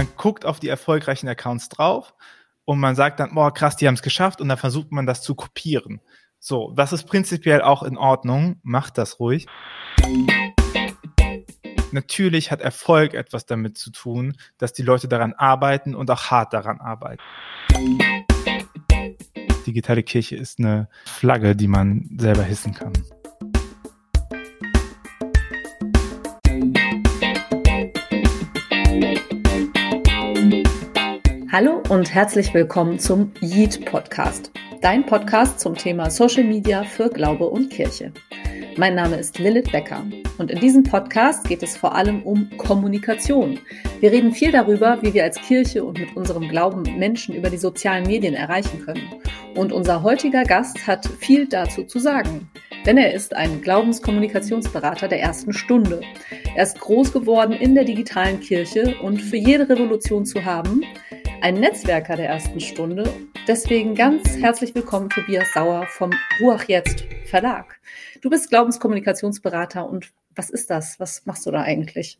[0.00, 2.14] man guckt auf die erfolgreichen Accounts drauf
[2.64, 5.20] und man sagt dann, boah, krass, die haben es geschafft und dann versucht man das
[5.20, 6.00] zu kopieren.
[6.38, 9.46] So, das ist prinzipiell auch in Ordnung, macht das ruhig.
[11.92, 16.54] Natürlich hat Erfolg etwas damit zu tun, dass die Leute daran arbeiten und auch hart
[16.54, 17.22] daran arbeiten.
[19.66, 22.94] Digitale Kirche ist eine Flagge, die man selber hissen kann.
[31.52, 37.48] Hallo und herzlich willkommen zum Yeet Podcast, dein Podcast zum Thema Social Media für Glaube
[37.48, 38.12] und Kirche.
[38.76, 40.06] Mein Name ist Lilith Becker
[40.38, 43.58] und in diesem Podcast geht es vor allem um Kommunikation.
[43.98, 47.58] Wir reden viel darüber, wie wir als Kirche und mit unserem Glauben Menschen über die
[47.58, 49.12] sozialen Medien erreichen können.
[49.56, 52.48] Und unser heutiger Gast hat viel dazu zu sagen
[52.86, 56.00] denn er ist ein Glaubenskommunikationsberater der ersten Stunde.
[56.54, 60.82] Er ist groß geworden in der digitalen Kirche und für jede Revolution zu haben,
[61.42, 63.10] ein Netzwerker der ersten Stunde.
[63.48, 67.80] Deswegen ganz herzlich willkommen, Tobias Sauer vom Ruach Jetzt Verlag.
[68.20, 71.00] Du bist Glaubenskommunikationsberater und was ist das?
[71.00, 72.18] Was machst du da eigentlich?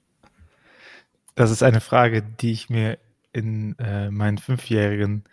[1.34, 2.98] Das ist eine Frage, die ich mir
[3.32, 5.24] in äh, meinen fünfjährigen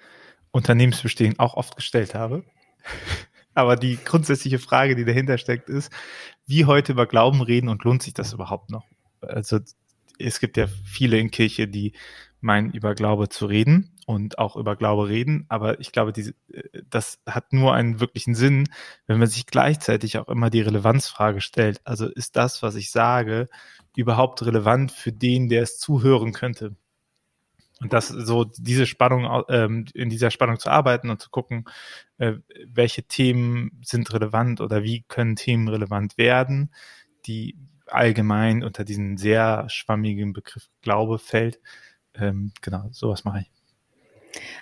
[0.51, 2.43] Unternehmensbestehen auch oft gestellt habe.
[3.53, 5.91] Aber die grundsätzliche Frage, die dahinter steckt, ist,
[6.45, 8.85] wie heute über Glauben reden und lohnt sich das überhaupt noch?
[9.21, 9.59] Also
[10.19, 11.93] es gibt ja viele in Kirche, die
[12.41, 15.45] meinen, über Glaube zu reden und auch über Glaube reden.
[15.49, 18.69] Aber ich glaube, diese, äh, das hat nur einen wirklichen Sinn,
[19.05, 21.81] wenn man sich gleichzeitig auch immer die Relevanzfrage stellt.
[21.83, 23.49] Also ist das, was ich sage,
[23.95, 26.75] überhaupt relevant für den, der es zuhören könnte?
[27.79, 31.65] Und das so diese Spannung, ähm, in dieser Spannung zu arbeiten und zu gucken,
[32.17, 32.33] äh,
[32.65, 36.71] welche Themen sind relevant oder wie können Themen relevant werden,
[37.27, 41.59] die allgemein unter diesen sehr schwammigen Begriff Glaube fällt,
[42.19, 43.51] ähm, genau, sowas mache ich.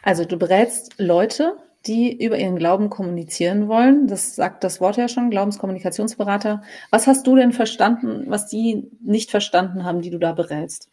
[0.04, 1.58] Also du berätst Leute,
[1.88, 4.08] die über ihren Glauben kommunizieren wollen.
[4.08, 6.64] Das sagt das Wort ja schon, Glaubenskommunikationsberater.
[6.90, 10.90] Was hast du denn verstanden, was die nicht verstanden haben, die du da berätst?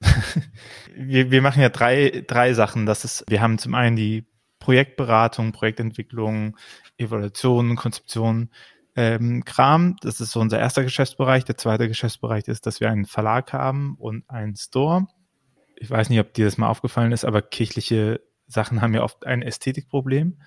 [0.94, 2.86] wir, wir machen ja drei, drei Sachen.
[2.86, 4.26] Das ist, wir haben zum einen die
[4.58, 6.56] Projektberatung, Projektentwicklung,
[6.98, 8.50] Evaluation, Konzeption,
[8.96, 9.96] ähm, Kram.
[10.02, 11.44] Das ist so unser erster Geschäftsbereich.
[11.44, 15.06] Der zweite Geschäftsbereich ist, dass wir einen Verlag haben und einen Store
[15.80, 19.26] ich weiß nicht, ob dir das mal aufgefallen ist, aber kirchliche Sachen haben ja oft
[19.26, 20.40] ein Ästhetikproblem,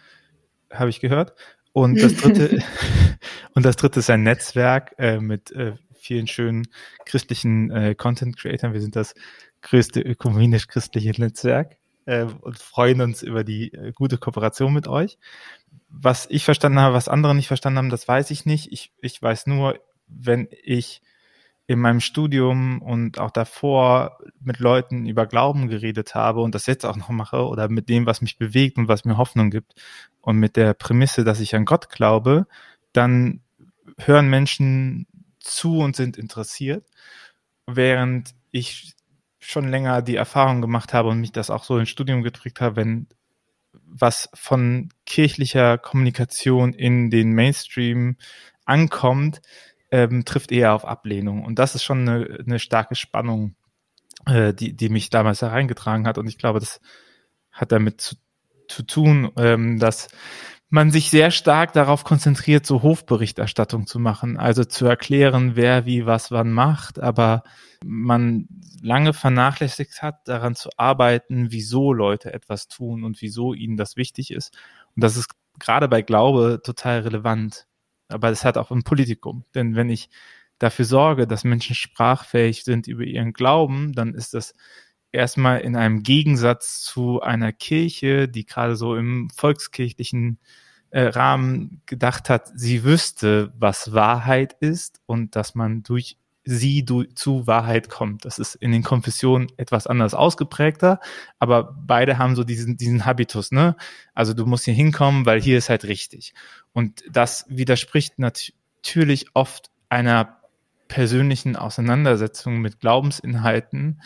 [0.72, 1.34] habe ich gehört.
[1.74, 2.62] Und das dritte,
[3.54, 6.68] und das dritte ist ein Netzwerk äh, mit äh, vielen schönen
[7.06, 8.74] christlichen äh, Content Creators.
[8.74, 9.14] Wir sind das
[9.62, 15.18] größte ökumenisch-christliche Netzwerk äh, und freuen uns über die äh, gute Kooperation mit euch.
[15.90, 18.72] Was ich verstanden habe, was andere nicht verstanden haben, das weiß ich nicht.
[18.72, 21.02] Ich, ich weiß nur, wenn ich
[21.72, 26.86] in meinem Studium und auch davor mit Leuten über Glauben geredet habe und das jetzt
[26.86, 29.74] auch noch mache oder mit dem, was mich bewegt und was mir Hoffnung gibt
[30.22, 32.46] und mit der Prämisse, dass ich an Gott glaube,
[32.94, 33.42] dann
[33.98, 35.08] hören Menschen
[35.40, 36.86] zu und sind interessiert,
[37.68, 38.94] während ich
[39.40, 42.76] schon länger die Erfahrung gemacht habe und mich das auch so ins Studium gedrückt habe,
[42.76, 43.08] wenn
[43.74, 48.18] was von kirchlicher Kommunikation in den Mainstream
[48.66, 49.42] ankommt,
[49.92, 51.44] ähm, trifft eher auf Ablehnung.
[51.44, 53.56] Und das ist schon eine, eine starke Spannung,
[54.26, 56.18] äh, die, die mich damals hereingetragen hat.
[56.18, 56.80] Und ich glaube, das
[57.52, 58.16] hat damit zu,
[58.68, 60.08] zu tun, ähm, dass
[60.70, 66.06] man sich sehr stark darauf konzentriert, so Hofberichterstattung zu machen, also zu erklären, wer wie
[66.06, 67.44] was wann macht, aber
[67.84, 68.48] man
[68.82, 74.32] lange vernachlässigt hat, daran zu arbeiten, wieso Leute etwas tun und wieso ihnen das wichtig
[74.32, 74.58] ist.
[74.96, 77.68] Und das ist gerade bei Glaube total relevant
[78.12, 79.46] aber es hat auch ein Politikum.
[79.56, 80.10] Denn wenn ich
[80.60, 84.54] dafür sorge, dass Menschen sprachfähig sind über ihren Glauben, dann ist das
[85.12, 90.40] erstmal in einem Gegensatz zu einer Kirche, die gerade so im volkskirchlichen
[90.92, 97.04] äh, Rahmen gedacht hat, sie wüsste, was Wahrheit ist und dass man durch sie du,
[97.04, 98.26] zu Wahrheit kommt.
[98.26, 101.00] Das ist in den Konfessionen etwas anders ausgeprägter,
[101.40, 103.76] aber beide haben so diesen, diesen Habitus, ne?
[104.14, 106.34] Also du musst hier hinkommen, weil hier ist halt richtig.
[106.74, 110.40] Und das widerspricht natürlich oft einer
[110.88, 114.02] persönlichen Auseinandersetzung mit Glaubensinhalten,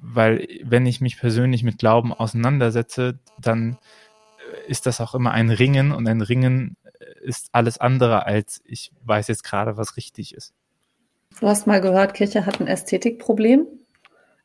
[0.00, 3.78] weil wenn ich mich persönlich mit Glauben auseinandersetze, dann
[4.38, 6.76] äh, ist das auch immer ein Ringen und ein Ringen
[7.22, 10.54] ist alles andere als ich weiß jetzt gerade, was richtig ist.
[11.40, 13.66] Du hast mal gehört, Kirche hat ein Ästhetikproblem.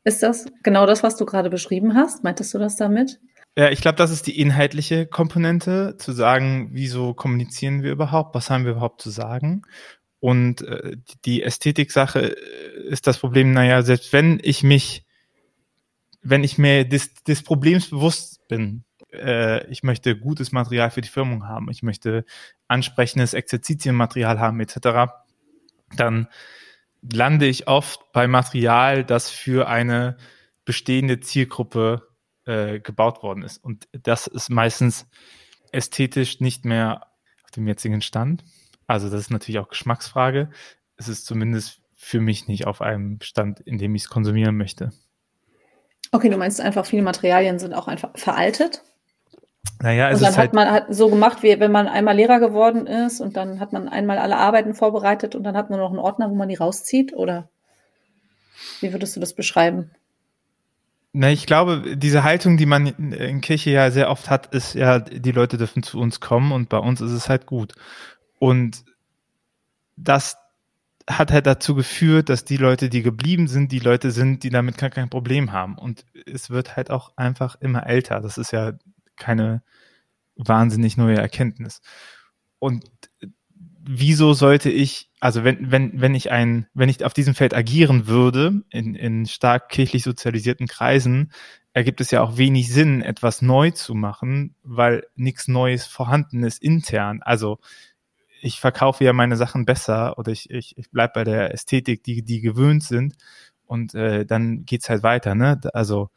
[0.04, 2.24] Ist das genau das, was du gerade beschrieben hast?
[2.24, 3.20] Meintest du das damit?
[3.56, 8.50] Ja, ich glaube, das ist die inhaltliche Komponente, zu sagen, wieso kommunizieren wir überhaupt, was
[8.50, 9.62] haben wir überhaupt zu sagen.
[10.20, 12.20] Und äh, die Ästhetik-Sache
[12.88, 15.04] ist das Problem, naja, selbst wenn ich mich
[16.24, 21.08] wenn ich mir des, des Problems bewusst bin, äh, ich möchte gutes Material für die
[21.08, 22.24] Firmung haben, ich möchte
[22.66, 25.12] ansprechendes Exerzitienmaterial haben, etc.,
[25.96, 26.28] dann
[27.12, 30.16] lande ich oft bei Material, das für eine
[30.64, 32.08] bestehende Zielgruppe
[32.46, 33.58] äh, gebaut worden ist.
[33.58, 35.06] Und das ist meistens
[35.72, 37.08] ästhetisch nicht mehr
[37.44, 38.44] auf dem jetzigen Stand.
[38.86, 40.50] Also das ist natürlich auch Geschmacksfrage.
[40.96, 44.90] Es ist zumindest für mich nicht auf einem Stand, in dem ich es konsumieren möchte.
[46.12, 48.82] Okay, du meinst einfach, viele Materialien sind auch einfach veraltet?
[49.84, 52.16] Naja, es und dann ist hat halt man hat so gemacht, wie wenn man einmal
[52.16, 55.78] Lehrer geworden ist und dann hat man einmal alle Arbeiten vorbereitet und dann hat man
[55.78, 57.12] noch einen Ordner, wo man die rauszieht?
[57.12, 57.50] Oder
[58.80, 59.90] wie würdest du das beschreiben?
[61.12, 65.00] Na, ich glaube, diese Haltung, die man in Kirche ja sehr oft hat, ist ja,
[65.00, 67.74] die Leute dürfen zu uns kommen und bei uns ist es halt gut.
[68.38, 68.86] Und
[69.96, 70.38] das
[71.06, 74.78] hat halt dazu geführt, dass die Leute, die geblieben sind, die Leute sind, die damit
[74.78, 75.76] gar kein Problem haben.
[75.76, 78.22] Und es wird halt auch einfach immer älter.
[78.22, 78.72] Das ist ja
[79.16, 79.62] keine
[80.36, 81.80] wahnsinnig neue Erkenntnis.
[82.58, 82.84] Und
[83.86, 88.06] wieso sollte ich, also wenn, wenn, wenn ich ein, wenn ich auf diesem Feld agieren
[88.06, 91.32] würde, in, in stark kirchlich sozialisierten Kreisen,
[91.74, 96.62] ergibt es ja auch wenig Sinn, etwas neu zu machen, weil nichts Neues vorhanden ist
[96.62, 97.20] intern.
[97.22, 97.58] Also
[98.40, 102.22] ich verkaufe ja meine Sachen besser oder ich, ich, ich bleib bei der Ästhetik, die,
[102.22, 103.14] die gewöhnt sind
[103.66, 105.60] und äh, dann geht's halt weiter, ne?
[105.72, 106.10] Also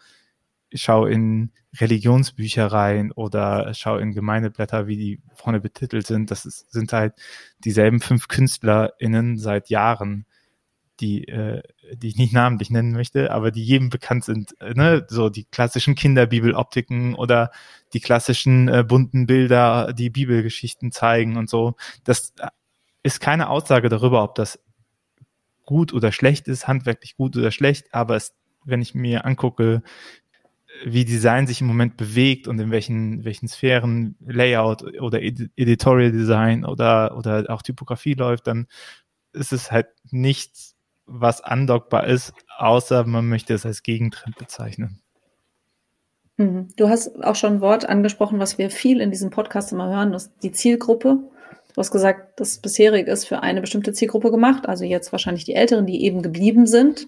[0.74, 6.32] schau in Religionsbüchereien oder schau in Gemeindeblätter, wie die vorne betitelt sind.
[6.32, 7.14] Das ist, sind halt
[7.60, 10.26] dieselben fünf KünstlerInnen seit Jahren,
[11.00, 11.62] die, äh,
[11.94, 14.60] die ich nicht namentlich nennen möchte, aber die jedem bekannt sind.
[14.62, 15.06] Äh, ne?
[15.10, 17.52] So die klassischen Kinderbibeloptiken oder
[17.94, 21.76] die klassischen äh, bunten Bilder, die Bibelgeschichten zeigen und so.
[22.04, 22.34] Das
[23.04, 24.60] ist keine Aussage darüber, ob das
[25.66, 28.34] gut oder schlecht ist, handwerklich gut oder schlecht, aber es,
[28.66, 29.84] wenn ich mir angucke,
[30.86, 36.66] wie Design sich im Moment bewegt und in welchen, welchen Sphären Layout oder Editorial Design
[36.66, 38.68] oder, oder auch Typografie läuft, dann
[39.34, 40.76] ist es halt nichts,
[41.06, 45.02] was andockbar ist, außer man möchte es als Gegentrend bezeichnen.
[46.38, 46.68] Mhm.
[46.76, 50.12] Du hast auch schon ein Wort angesprochen, was wir viel in diesem Podcast immer hören,
[50.12, 51.18] das die Zielgruppe.
[51.74, 55.54] Du hast gesagt, das bisherig ist für eine bestimmte Zielgruppe gemacht, also jetzt wahrscheinlich die
[55.54, 57.08] Älteren, die eben geblieben sind.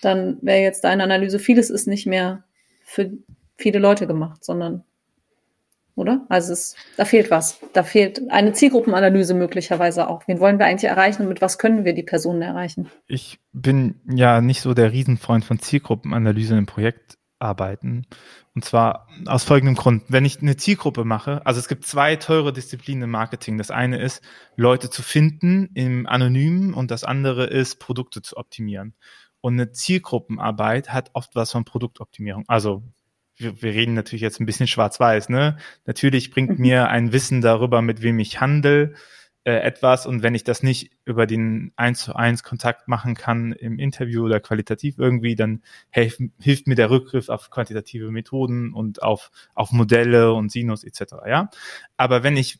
[0.00, 2.44] Dann wäre jetzt deine Analyse, vieles ist nicht mehr
[2.88, 3.10] für
[3.58, 4.84] viele Leute gemacht, sondern
[5.94, 6.24] oder?
[6.28, 7.60] Also es, da fehlt was.
[7.72, 10.26] Da fehlt eine Zielgruppenanalyse möglicherweise auch.
[10.28, 12.88] Wen wollen wir eigentlich erreichen und mit was können wir die Personen erreichen?
[13.08, 18.06] Ich bin ja nicht so der Riesenfreund von Zielgruppenanalyse im Projektarbeiten.
[18.54, 20.04] Und zwar aus folgendem Grund.
[20.08, 23.58] Wenn ich eine Zielgruppe mache, also es gibt zwei teure Disziplinen im Marketing.
[23.58, 24.22] Das eine ist,
[24.56, 28.94] Leute zu finden im Anonymen und das andere ist, Produkte zu optimieren.
[29.40, 32.44] Und eine Zielgruppenarbeit hat oft was von Produktoptimierung.
[32.48, 32.82] Also
[33.36, 35.56] wir, wir reden natürlich jetzt ein bisschen schwarz-weiß, ne?
[35.86, 36.60] Natürlich bringt mhm.
[36.60, 38.94] mir ein Wissen darüber, mit wem ich handle,
[39.48, 43.52] äh, etwas und wenn ich das nicht über den eins zu eins Kontakt machen kann
[43.52, 49.02] im Interview oder qualitativ irgendwie, dann hilf, hilft mir der Rückgriff auf quantitative Methoden und
[49.02, 51.14] auf, auf Modelle und Sinus etc.
[51.26, 51.50] Ja,
[51.96, 52.58] aber wenn ich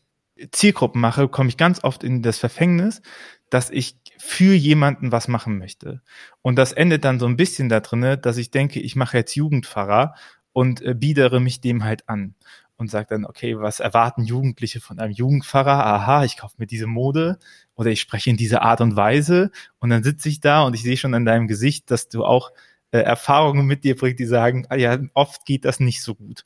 [0.51, 3.01] Zielgruppen mache, komme ich ganz oft in das Verfängnis,
[3.49, 6.01] dass ich für jemanden was machen möchte.
[6.41, 9.35] Und das endet dann so ein bisschen da drinne, dass ich denke, ich mache jetzt
[9.35, 10.15] Jugendpfarrer
[10.53, 12.35] und äh, biedere mich dem halt an
[12.77, 15.85] und sage dann, okay, was erwarten Jugendliche von einem Jugendpfarrer?
[15.85, 17.37] Aha, ich kaufe mir diese Mode
[17.75, 20.83] oder ich spreche in dieser Art und Weise und dann sitze ich da und ich
[20.83, 22.51] sehe schon an deinem Gesicht, dass du auch
[22.91, 26.45] äh, Erfahrungen mit dir bringst, die sagen, ah ja, oft geht das nicht so gut.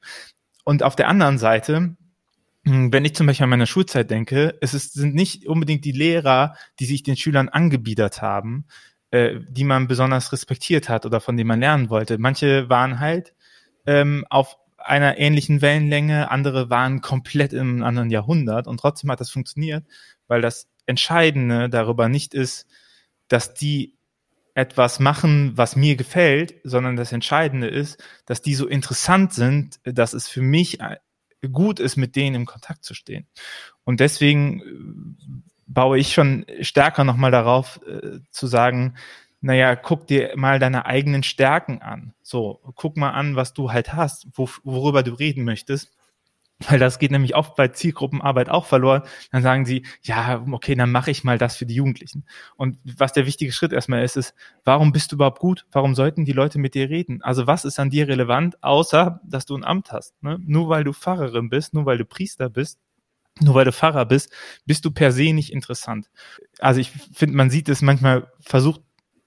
[0.64, 1.96] Und auf der anderen Seite
[2.66, 6.56] wenn ich zum Beispiel an meine Schulzeit denke, es ist, sind nicht unbedingt die Lehrer,
[6.80, 8.66] die sich den Schülern angebiedert haben,
[9.12, 12.18] äh, die man besonders respektiert hat oder von denen man lernen wollte.
[12.18, 13.34] Manche waren halt
[13.86, 19.30] ähm, auf einer ähnlichen Wellenlänge, andere waren komplett im anderen Jahrhundert und trotzdem hat das
[19.30, 19.86] funktioniert,
[20.28, 22.68] weil das Entscheidende darüber nicht ist,
[23.28, 23.94] dass die
[24.56, 30.14] etwas machen, was mir gefällt, sondern das Entscheidende ist, dass die so interessant sind, dass
[30.14, 30.80] es für mich
[31.50, 33.28] gut ist, mit denen im Kontakt zu stehen.
[33.84, 38.96] Und deswegen äh, baue ich schon stärker nochmal darauf äh, zu sagen,
[39.42, 42.14] naja, guck dir mal deine eigenen Stärken an.
[42.22, 45.92] So, guck mal an, was du halt hast, wo, worüber du reden möchtest
[46.70, 49.04] weil das geht nämlich oft bei Zielgruppenarbeit auch verloren.
[49.32, 52.26] Dann sagen sie, ja, okay, dann mache ich mal das für die Jugendlichen.
[52.56, 54.34] Und was der wichtige Schritt erstmal ist, ist,
[54.64, 55.66] warum bist du überhaupt gut?
[55.72, 57.22] Warum sollten die Leute mit dir reden?
[57.22, 60.22] Also was ist an dir relevant, außer dass du ein Amt hast?
[60.24, 60.40] Ne?
[60.46, 62.80] Nur weil du Pfarrerin bist, nur weil du Priester bist,
[63.40, 64.32] nur weil du Pfarrer bist,
[64.66, 66.10] bist du per se nicht interessant.
[66.60, 68.82] Also ich finde, man sieht es manchmal versucht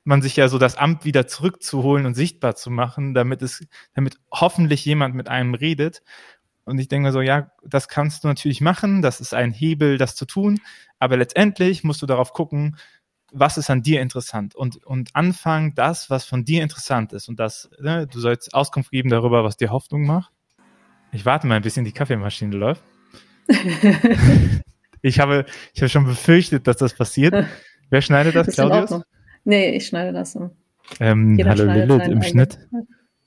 [0.06, 4.18] man sich ja so das Amt wieder zurückzuholen und sichtbar zu machen, damit es, damit
[4.32, 6.02] hoffentlich jemand mit einem redet.
[6.66, 9.98] Und ich denke mir so, ja, das kannst du natürlich machen, das ist ein Hebel,
[9.98, 10.60] das zu tun,
[10.98, 12.76] aber letztendlich musst du darauf gucken,
[13.32, 17.38] was ist an dir interessant und, und anfangen, das, was von dir interessant ist und
[17.38, 20.32] das, ne, du sollst Auskunft geben darüber, was dir Hoffnung macht.
[21.12, 22.82] Ich warte mal ein bisschen, die Kaffeemaschine läuft.
[25.02, 27.46] ich habe, ich habe schon befürchtet, dass das passiert.
[27.90, 29.02] Wer schneidet das, Claudius?
[29.44, 30.50] Nee, ich schneide das so.
[30.98, 32.58] Ähm, hallo Lilith im Schnitt.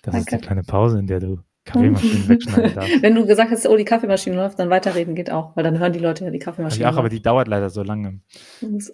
[0.01, 0.19] Das Danke.
[0.19, 1.39] ist die kleine Pause, in der du
[1.70, 3.02] Kaffeemaschinen wegschneiden darfst.
[3.02, 5.94] Wenn du gesagt hast, oh, die Kaffeemaschine läuft, dann weiterreden geht auch, weil dann hören
[5.94, 6.84] die Leute ja die Kaffeemaschine.
[6.84, 8.20] Ja, aber die dauert leider so lange.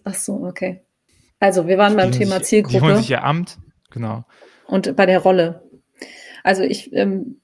[0.04, 0.82] Ach so, okay.
[1.40, 2.78] Also, wir waren beim die Thema sich, Zielgruppe.
[2.78, 3.58] Die holen sich ihr Amt,
[3.92, 4.26] genau.
[4.68, 5.62] Und bei der Rolle.
[6.44, 7.42] Also ich ähm,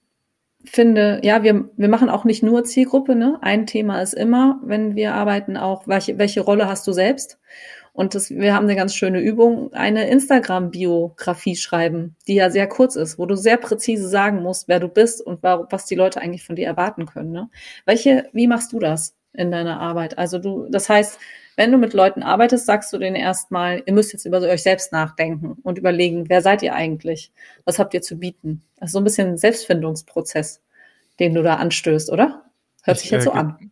[0.64, 3.40] finde, ja, wir, wir machen auch nicht nur Zielgruppe, ne?
[3.42, 7.40] Ein Thema ist immer, wenn wir arbeiten, auch, welche, welche Rolle hast du selbst?
[7.94, 12.96] Und das, wir haben eine ganz schöne Übung, eine Instagram-Biografie schreiben, die ja sehr kurz
[12.96, 16.46] ist, wo du sehr präzise sagen musst, wer du bist und was die Leute eigentlich
[16.46, 17.32] von dir erwarten können.
[17.32, 17.50] Ne?
[17.86, 20.18] Welche, wie machst du das in deiner Arbeit?
[20.18, 21.20] Also du, das heißt,
[21.58, 24.94] wenn du mit Leuten arbeitest, sagst du denen erstmal, ihr müsst jetzt über euch selbst
[24.94, 27.32] nachdenken und überlegen, wer seid ihr eigentlich?
[27.66, 28.64] Was habt ihr zu bieten?
[28.80, 30.62] Also so ein bisschen Selbstfindungsprozess,
[31.20, 32.46] den du da anstößt, oder?
[32.84, 33.72] Hört ich, sich jetzt äh, so an.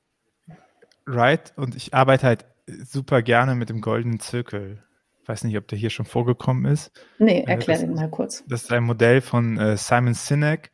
[1.07, 2.45] Right, und ich arbeite halt
[2.83, 4.83] super gerne mit dem goldenen Zirkel.
[5.21, 6.91] Ich weiß nicht, ob der hier schon vorgekommen ist.
[7.19, 8.43] Nee, äh, erklär den mal kurz.
[8.47, 10.71] Das ist ein Modell von äh, Simon Sinek,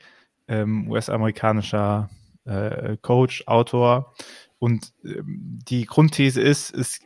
[0.47, 2.09] ähm, US-amerikanischer
[2.45, 4.13] äh, Coach, Autor.
[4.57, 7.01] Und ähm, die Grundthese ist, ist,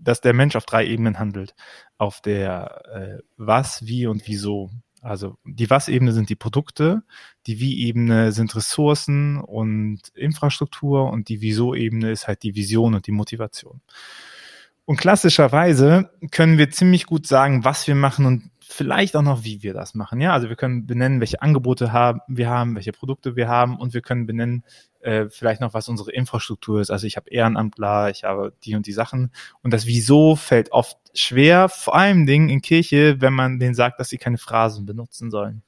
[0.00, 1.54] dass der Mensch auf drei Ebenen handelt.
[1.98, 4.70] Auf der Was, Wie und Wieso.
[5.02, 7.02] Also die Was-Ebene sind die Produkte,
[7.46, 13.12] die Wie-Ebene sind Ressourcen und Infrastruktur und die Wieso-Ebene ist halt die Vision und die
[13.12, 13.82] Motivation.
[14.84, 19.62] Und klassischerweise können wir ziemlich gut sagen, was wir machen und vielleicht auch noch, wie
[19.62, 20.20] wir das machen.
[20.20, 23.94] Ja, also wir können benennen, welche Angebote haben, wir haben, welche Produkte wir haben und
[23.94, 24.64] wir können benennen,
[25.00, 26.90] äh, vielleicht noch, was unsere Infrastruktur ist.
[26.90, 29.30] Also ich habe Ehrenamtler, ich habe die und die Sachen.
[29.62, 34.00] Und das Wieso fällt oft schwer, vor allem Dingen in Kirche, wenn man denen sagt,
[34.00, 35.62] dass sie keine Phrasen benutzen sollen.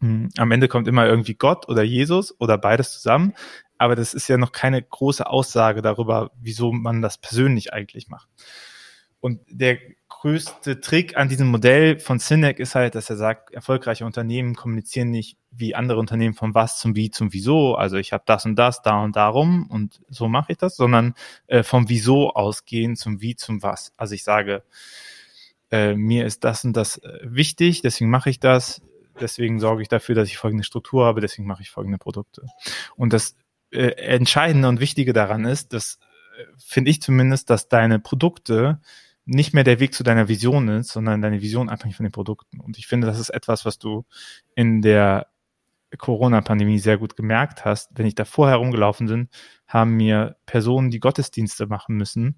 [0.00, 3.32] Hm, am Ende kommt immer irgendwie Gott oder Jesus oder beides zusammen.
[3.78, 8.28] Aber das ist ja noch keine große Aussage darüber, wieso man das persönlich eigentlich macht.
[9.24, 9.78] Und der
[10.10, 15.08] größte Trick an diesem Modell von Sinek ist halt, dass er sagt, erfolgreiche Unternehmen kommunizieren
[15.08, 17.74] nicht wie andere Unternehmen vom Was zum Wie zum Wieso.
[17.74, 21.14] Also ich habe das und das, da und darum und so mache ich das, sondern
[21.46, 23.94] äh, vom Wieso ausgehen zum Wie zum Was.
[23.96, 24.62] Also ich sage,
[25.70, 28.82] äh, mir ist das und das äh, wichtig, deswegen mache ich das,
[29.18, 32.42] deswegen sorge ich dafür, dass ich folgende Struktur habe, deswegen mache ich folgende Produkte.
[32.94, 33.36] Und das
[33.70, 35.98] äh, Entscheidende und Wichtige daran ist, dass
[36.36, 38.80] äh, finde ich zumindest, dass deine Produkte
[39.26, 42.60] nicht mehr der Weg zu deiner Vision ist, sondern deine Vision abhängig von den Produkten.
[42.60, 44.04] Und ich finde, das ist etwas, was du
[44.54, 45.28] in der
[45.96, 47.90] Corona-Pandemie sehr gut gemerkt hast.
[47.94, 49.28] Wenn ich da vorher rumgelaufen bin,
[49.66, 52.36] haben mir Personen, die Gottesdienste machen müssen,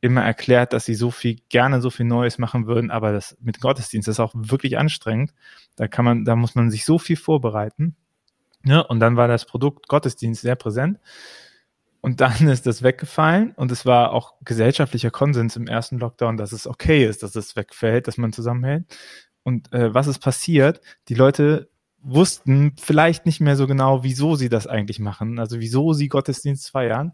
[0.00, 3.60] immer erklärt, dass sie so viel gerne so viel Neues machen würden, aber das mit
[3.60, 5.34] Gottesdienst ist auch wirklich anstrengend.
[5.76, 7.96] Da kann man, da muss man sich so viel vorbereiten.
[8.64, 10.98] Ja, und dann war das Produkt Gottesdienst sehr präsent.
[12.00, 16.52] Und dann ist das weggefallen und es war auch gesellschaftlicher Konsens im ersten Lockdown, dass
[16.52, 18.84] es okay ist, dass es wegfällt, dass man zusammenhält.
[19.42, 20.80] Und äh, was ist passiert?
[21.08, 21.70] Die Leute
[22.02, 26.70] wussten vielleicht nicht mehr so genau, wieso sie das eigentlich machen, also wieso sie Gottesdienst
[26.70, 27.12] feiern.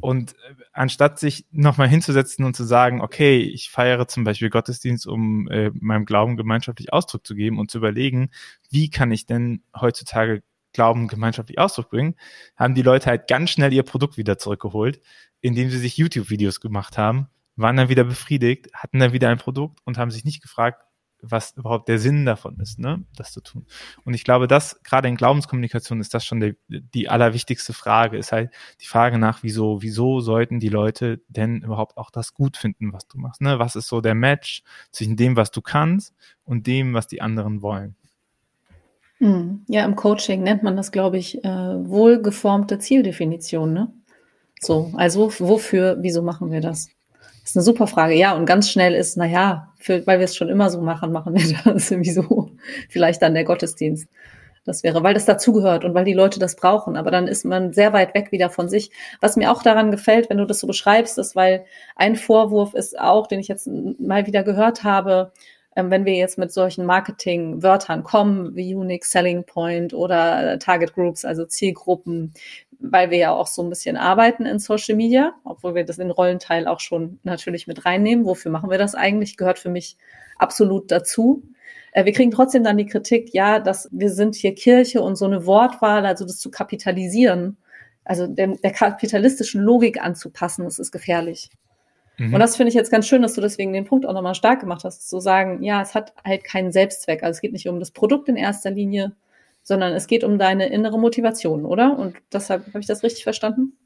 [0.00, 5.06] Und äh, anstatt sich nochmal hinzusetzen und zu sagen, okay, ich feiere zum Beispiel Gottesdienst,
[5.06, 8.30] um äh, meinem Glauben gemeinschaftlich Ausdruck zu geben und zu überlegen,
[8.70, 10.42] wie kann ich denn heutzutage
[10.76, 12.14] Glauben gemeinschaftlich Ausdruck bringen,
[12.54, 15.00] haben die Leute halt ganz schnell ihr Produkt wieder zurückgeholt,
[15.40, 19.80] indem sie sich YouTube-Videos gemacht haben, waren dann wieder befriedigt, hatten dann wieder ein Produkt
[19.84, 20.82] und haben sich nicht gefragt,
[21.22, 23.66] was überhaupt der Sinn davon ist, ne, das zu tun.
[24.04, 28.32] Und ich glaube, dass gerade in Glaubenskommunikation ist das schon die, die allerwichtigste Frage, ist
[28.32, 32.92] halt die Frage nach, wieso, wieso sollten die Leute denn überhaupt auch das gut finden,
[32.92, 33.58] was du machst, ne?
[33.58, 36.14] Was ist so der Match zwischen dem, was du kannst
[36.44, 37.96] und dem, was die anderen wollen?
[39.18, 39.64] Hm.
[39.68, 43.92] Ja, im Coaching nennt man das, glaube ich, äh, wohlgeformte Zieldefinition, ne?
[44.60, 46.88] So, also wofür, wieso machen wir das?
[47.42, 48.14] Das ist eine super Frage.
[48.14, 51.34] Ja, und ganz schnell ist, naja, für, weil wir es schon immer so machen, machen
[51.34, 52.50] wir das sowieso.
[52.88, 54.08] Vielleicht dann der Gottesdienst.
[54.64, 56.96] Das wäre, weil das dazugehört und weil die Leute das brauchen.
[56.96, 58.90] Aber dann ist man sehr weit weg wieder von sich.
[59.20, 62.98] Was mir auch daran gefällt, wenn du das so beschreibst, ist, weil ein Vorwurf ist
[62.98, 65.32] auch, den ich jetzt mal wieder gehört habe,
[65.76, 71.24] ähm, wenn wir jetzt mit solchen Marketing-Wörtern kommen, wie Unique Selling Point oder Target Groups,
[71.24, 72.32] also Zielgruppen,
[72.78, 76.10] weil wir ja auch so ein bisschen arbeiten in Social Media, obwohl wir das in
[76.10, 78.24] Rollenteil auch schon natürlich mit reinnehmen.
[78.24, 79.36] Wofür machen wir das eigentlich?
[79.36, 79.96] Gehört für mich
[80.38, 81.42] absolut dazu.
[81.92, 85.26] Äh, wir kriegen trotzdem dann die Kritik, ja, dass wir sind hier Kirche und so
[85.26, 87.58] eine Wortwahl, also das zu kapitalisieren,
[88.04, 91.50] also der, der kapitalistischen Logik anzupassen, das ist gefährlich.
[92.18, 92.34] Mhm.
[92.34, 94.60] Und das finde ich jetzt ganz schön, dass du deswegen den Punkt auch nochmal stark
[94.60, 97.22] gemacht hast, zu sagen, ja, es hat halt keinen Selbstzweck.
[97.22, 99.14] Also es geht nicht um das Produkt in erster Linie,
[99.62, 101.98] sondern es geht um deine innere Motivation, oder?
[101.98, 103.76] Und deshalb habe ich das richtig verstanden?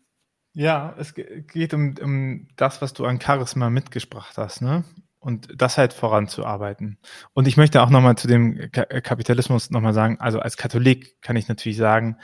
[0.53, 4.85] Ja, es geht um, um das, was du an Charisma mitgesprochen hast, ne?
[5.21, 6.99] Und das halt voranzuarbeiten.
[7.35, 11.47] Und ich möchte auch nochmal zu dem Kapitalismus nochmal sagen, also als Katholik kann ich
[11.47, 12.17] natürlich sagen,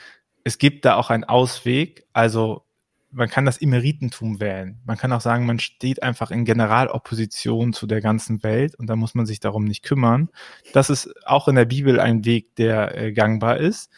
[0.45, 2.07] es gibt da auch einen Ausweg.
[2.15, 2.66] Also
[3.11, 4.81] man kann das Emeritentum wählen.
[4.85, 8.97] Man kann auch sagen, man steht einfach in Generalopposition zu der ganzen Welt und da
[8.97, 10.29] muss man sich darum nicht kümmern.
[10.73, 13.91] Das ist auch in der Bibel ein Weg, der äh, gangbar ist,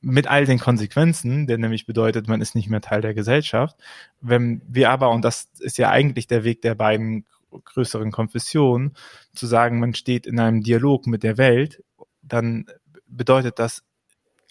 [0.00, 3.76] mit all den Konsequenzen, der nämlich bedeutet, man ist nicht mehr Teil der Gesellschaft.
[4.20, 8.94] Wenn wir aber, und das ist ja eigentlich der Weg der beiden größeren Konfessionen,
[9.32, 11.82] zu sagen, man steht in einem Dialog mit der Welt,
[12.22, 12.66] dann
[13.06, 13.84] bedeutet das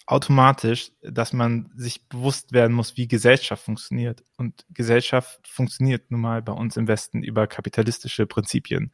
[0.06, 4.22] automatisch, dass man sich bewusst werden muss, wie Gesellschaft funktioniert.
[4.36, 8.92] Und Gesellschaft funktioniert nun mal bei uns im Westen über kapitalistische Prinzipien.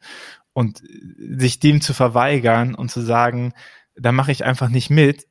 [0.53, 0.81] Und
[1.17, 3.53] sich dem zu verweigern und zu sagen,
[3.95, 5.27] da mache ich einfach nicht mit,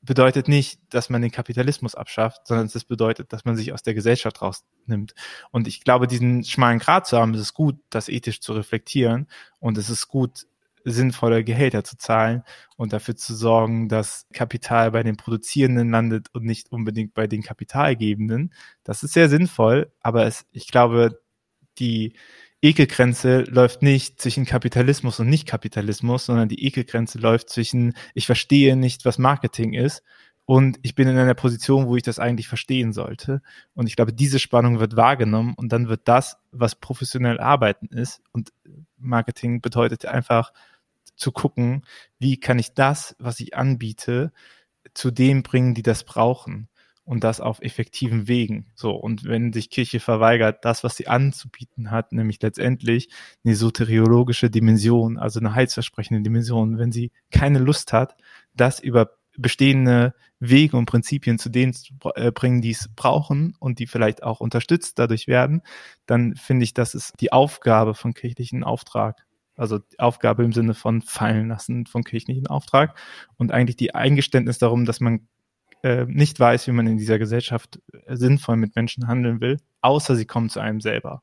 [0.00, 3.94] bedeutet nicht, dass man den Kapitalismus abschafft, sondern es bedeutet, dass man sich aus der
[3.94, 5.14] Gesellschaft rausnimmt.
[5.50, 9.26] Und ich glaube, diesen schmalen Grad zu haben, ist es gut, das ethisch zu reflektieren.
[9.58, 10.46] Und es ist gut,
[10.86, 12.42] sinnvolle Gehälter zu zahlen
[12.76, 17.42] und dafür zu sorgen, dass Kapital bei den Produzierenden landet und nicht unbedingt bei den
[17.42, 18.54] Kapitalgebenden.
[18.84, 21.20] Das ist sehr sinnvoll, aber es, ich glaube,
[21.78, 22.14] die
[22.62, 29.04] Ekelgrenze läuft nicht zwischen Kapitalismus und Nicht-Kapitalismus, sondern die Ekelgrenze läuft zwischen, ich verstehe nicht,
[29.04, 30.02] was Marketing ist
[30.46, 33.42] und ich bin in einer Position, wo ich das eigentlich verstehen sollte.
[33.74, 38.22] Und ich glaube, diese Spannung wird wahrgenommen und dann wird das, was professionell arbeiten ist
[38.32, 38.52] und
[38.96, 40.52] Marketing bedeutet einfach,
[41.16, 41.82] zu gucken,
[42.18, 44.32] wie kann ich das, was ich anbiete,
[44.94, 46.68] zu dem bringen, die das brauchen
[47.04, 48.66] und das auf effektiven Wegen.
[48.74, 48.90] So.
[48.90, 53.08] Und wenn sich Kirche verweigert, das, was sie anzubieten hat, nämlich letztendlich
[53.44, 58.16] eine soteriologische Dimension, also eine heilsversprechende Dimension, wenn sie keine Lust hat,
[58.54, 63.78] das über bestehende Wege und Prinzipien zu denen zu äh, bringen, die es brauchen und
[63.78, 65.62] die vielleicht auch unterstützt dadurch werden,
[66.06, 69.25] dann finde ich, das ist die Aufgabe von kirchlichen Auftrag.
[69.56, 72.96] Also Aufgabe im Sinne von fallen lassen von kirchlichen Auftrag
[73.36, 75.28] und eigentlich die Eingeständnis darum, dass man
[75.82, 80.16] äh, nicht weiß, wie man in dieser Gesellschaft äh, sinnvoll mit Menschen handeln will, außer
[80.16, 81.22] sie kommen zu einem selber.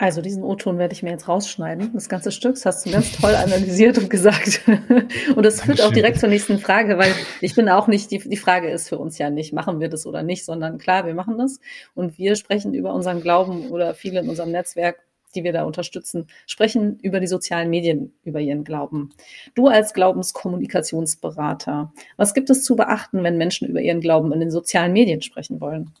[0.00, 1.92] Also diesen O-Ton werde ich mir jetzt rausschneiden.
[1.92, 4.60] Das ganze Stück das hast du ganz toll analysiert und gesagt.
[5.34, 8.36] und das führt auch direkt zur nächsten Frage, weil ich bin auch nicht, die, die
[8.36, 11.36] Frage ist für uns ja nicht, machen wir das oder nicht, sondern klar, wir machen
[11.36, 11.58] das.
[11.94, 14.98] Und wir sprechen über unseren Glauben oder viele in unserem Netzwerk
[15.34, 19.10] die wir da unterstützen, sprechen über die sozialen Medien, über ihren Glauben.
[19.54, 24.50] Du als Glaubenskommunikationsberater, was gibt es zu beachten, wenn Menschen über ihren Glauben in den
[24.50, 25.92] sozialen Medien sprechen wollen?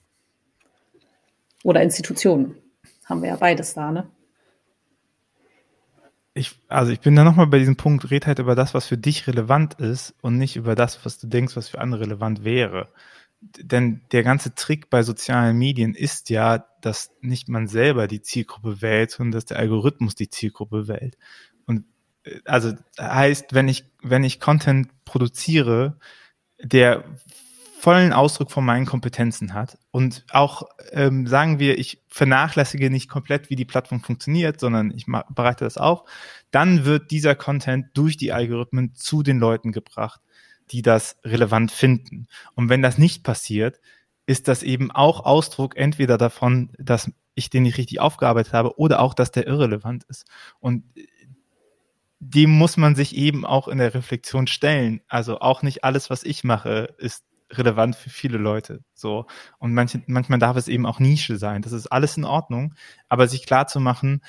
[1.64, 2.56] Oder Institutionen?
[3.04, 4.06] Haben wir ja beides da, ne?
[6.34, 8.96] Ich, also ich bin da nochmal bei diesem Punkt, red halt über das, was für
[8.96, 12.88] dich relevant ist und nicht über das, was du denkst, was für andere relevant wäre
[13.40, 18.82] denn der ganze Trick bei sozialen Medien ist ja, dass nicht man selber die Zielgruppe
[18.82, 21.16] wählt, sondern dass der Algorithmus die Zielgruppe wählt.
[21.66, 21.84] Und
[22.24, 25.98] äh, also heißt, wenn ich, wenn ich Content produziere,
[26.60, 27.04] der
[27.78, 33.50] vollen Ausdruck von meinen Kompetenzen hat und auch ähm, sagen wir, ich vernachlässige nicht komplett,
[33.50, 36.02] wie die Plattform funktioniert, sondern ich bereite das auf,
[36.50, 40.20] dann wird dieser Content durch die Algorithmen zu den Leuten gebracht
[40.70, 42.26] die das relevant finden.
[42.54, 43.80] Und wenn das nicht passiert,
[44.26, 49.00] ist das eben auch Ausdruck entweder davon, dass ich den nicht richtig aufgearbeitet habe oder
[49.00, 50.26] auch, dass der irrelevant ist.
[50.60, 50.84] Und
[52.20, 55.00] dem muss man sich eben auch in der Reflexion stellen.
[55.08, 58.82] Also auch nicht alles, was ich mache, ist relevant für viele Leute.
[58.92, 59.26] So.
[59.58, 61.62] Und manche, manchmal darf es eben auch Nische sein.
[61.62, 62.74] Das ist alles in Ordnung.
[63.08, 64.20] Aber sich klar zu machen,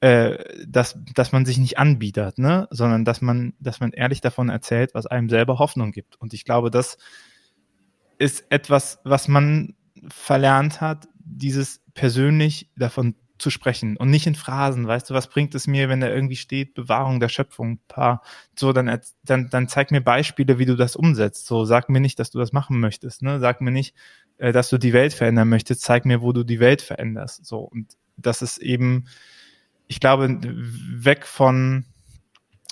[0.00, 2.68] äh, dass, dass man sich nicht anbietet, ne?
[2.70, 6.20] sondern dass man, dass man ehrlich davon erzählt, was einem selber Hoffnung gibt.
[6.20, 6.98] Und ich glaube, das
[8.18, 9.74] ist etwas, was man
[10.08, 15.54] verlernt hat, dieses persönlich davon zu sprechen und nicht in Phrasen, weißt du, was bringt
[15.54, 18.22] es mir, wenn da irgendwie steht, Bewahrung der Schöpfung, paar,
[18.58, 22.18] so, dann, dann, dann zeig mir Beispiele, wie du das umsetzt, so, sag mir nicht,
[22.18, 23.94] dass du das machen möchtest, ne, sag mir nicht,
[24.38, 27.60] äh, dass du die Welt verändern möchtest, zeig mir, wo du die Welt veränderst, so,
[27.60, 29.04] und das ist eben,
[29.88, 31.86] ich glaube, weg von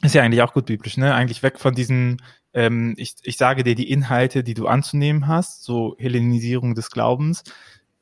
[0.03, 1.15] Ist ja eigentlich auch gut biblisch, ne?
[1.15, 5.65] Eigentlich weg von diesen, ähm, ich, ich sage dir die Inhalte, die du anzunehmen hast,
[5.65, 7.43] so Hellenisierung des Glaubens,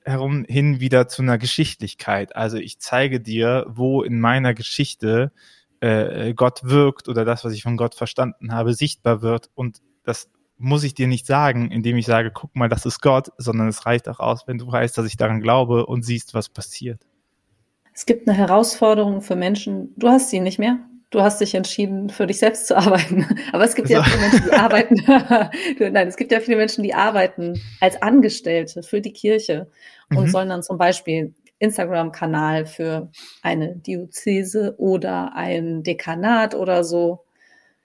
[0.04, 2.36] herum hin wieder zu einer Geschichtlichkeit.
[2.36, 5.32] Also ich zeige dir, wo in meiner Geschichte
[5.80, 9.50] äh, Gott wirkt oder das, was ich von Gott verstanden habe, sichtbar wird.
[9.54, 13.30] Und das muss ich dir nicht sagen, indem ich sage, guck mal, das ist Gott,
[13.38, 16.48] sondern es reicht auch aus, wenn du weißt, dass ich daran glaube und siehst, was
[16.48, 17.00] passiert.
[17.94, 20.80] Es gibt eine Herausforderung für Menschen, du hast sie nicht mehr.
[21.10, 23.24] Du hast dich entschieden, für dich selbst zu arbeiten.
[23.52, 23.94] Aber es gibt so.
[23.94, 24.52] ja viele Menschen, die
[25.78, 25.92] arbeiten.
[25.92, 29.70] Nein, es gibt ja viele Menschen, die arbeiten als Angestellte für die Kirche
[30.10, 30.28] und mhm.
[30.28, 33.10] sollen dann zum Beispiel Instagram-Kanal für
[33.42, 37.20] eine Diözese oder ein Dekanat oder so.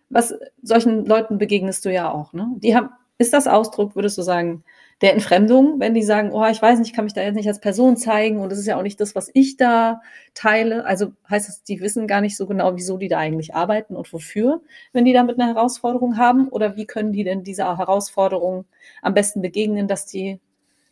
[0.09, 2.47] Was solchen Leuten begegnest du ja auch, ne?
[2.57, 4.63] Die haben, ist das Ausdruck, würdest du sagen,
[5.01, 7.47] der Entfremdung, wenn die sagen, oh, ich weiß nicht, ich kann mich da jetzt nicht
[7.47, 10.01] als Person zeigen und das ist ja auch nicht das, was ich da
[10.33, 10.85] teile.
[10.85, 14.11] Also heißt das, die wissen gar nicht so genau, wieso die da eigentlich arbeiten und
[14.11, 16.49] wofür, wenn die damit eine Herausforderung haben?
[16.49, 18.65] Oder wie können die denn dieser Herausforderung
[19.01, 20.39] am besten begegnen, dass die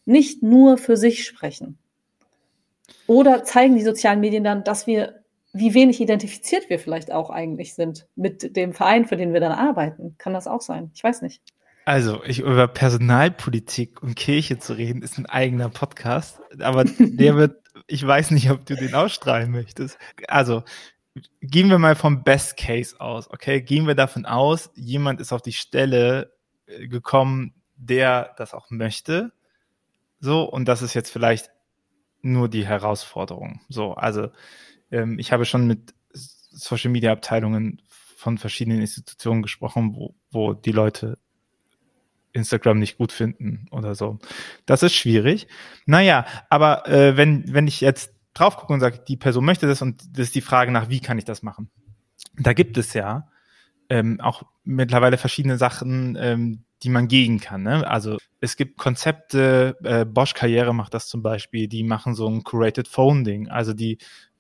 [0.06, 1.78] nicht nur für sich sprechen?
[3.08, 7.74] Oder zeigen die sozialen Medien dann, dass wir, wie wenig identifiziert wir vielleicht auch eigentlich
[7.74, 10.16] sind mit dem Verein, für den wir dann arbeiten?
[10.18, 10.92] Kann das auch sein?
[10.94, 11.42] Ich weiß nicht.
[11.88, 16.38] Also, ich, über Personalpolitik und Kirche zu reden, ist ein eigener Podcast.
[16.60, 19.98] Aber der wird, ich weiß nicht, ob du den ausstrahlen möchtest.
[20.28, 20.66] Also,
[21.40, 23.62] gehen wir mal vom Best Case aus, okay?
[23.62, 26.34] Gehen wir davon aus, jemand ist auf die Stelle
[26.66, 29.32] äh, gekommen, der das auch möchte.
[30.20, 31.52] So, und das ist jetzt vielleicht
[32.22, 33.62] nur die Herausforderung.
[33.70, 34.28] So, also
[34.92, 40.74] ähm, ich habe schon mit Social Media Abteilungen von verschiedenen Institutionen gesprochen, wo, wo die
[40.74, 41.18] Leute
[42.34, 44.20] Instagram nicht gut finden oder so.
[44.66, 45.48] Das ist schwierig.
[45.86, 49.82] Naja, aber äh, wenn, wenn ich jetzt drauf gucke und sage, die Person möchte das
[49.82, 51.70] und das ist die Frage nach, wie kann ich das machen?
[52.38, 53.28] Da gibt es ja
[53.90, 57.64] ähm, auch mittlerweile verschiedene Sachen, ähm, die man gehen kann.
[57.64, 57.88] Ne?
[57.88, 62.44] Also es gibt Konzepte, äh, Bosch Karriere macht das zum Beispiel, die machen so ein
[62.44, 63.50] Curated Phone-Ding.
[63.50, 63.98] Also die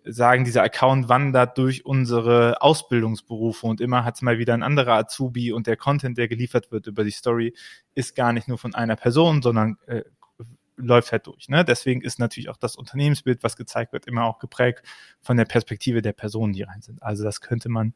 [0.09, 4.93] sagen, dieser Account wandert durch unsere Ausbildungsberufe und immer hat es mal wieder ein anderer
[4.93, 7.53] Azubi und der Content, der geliefert wird über die Story,
[7.95, 10.03] ist gar nicht nur von einer Person, sondern äh,
[10.77, 11.49] läuft halt durch.
[11.49, 11.65] Ne?
[11.65, 14.83] Deswegen ist natürlich auch das Unternehmensbild, was gezeigt wird, immer auch geprägt
[15.21, 17.01] von der Perspektive der Personen, die rein sind.
[17.01, 17.93] Also das könnte man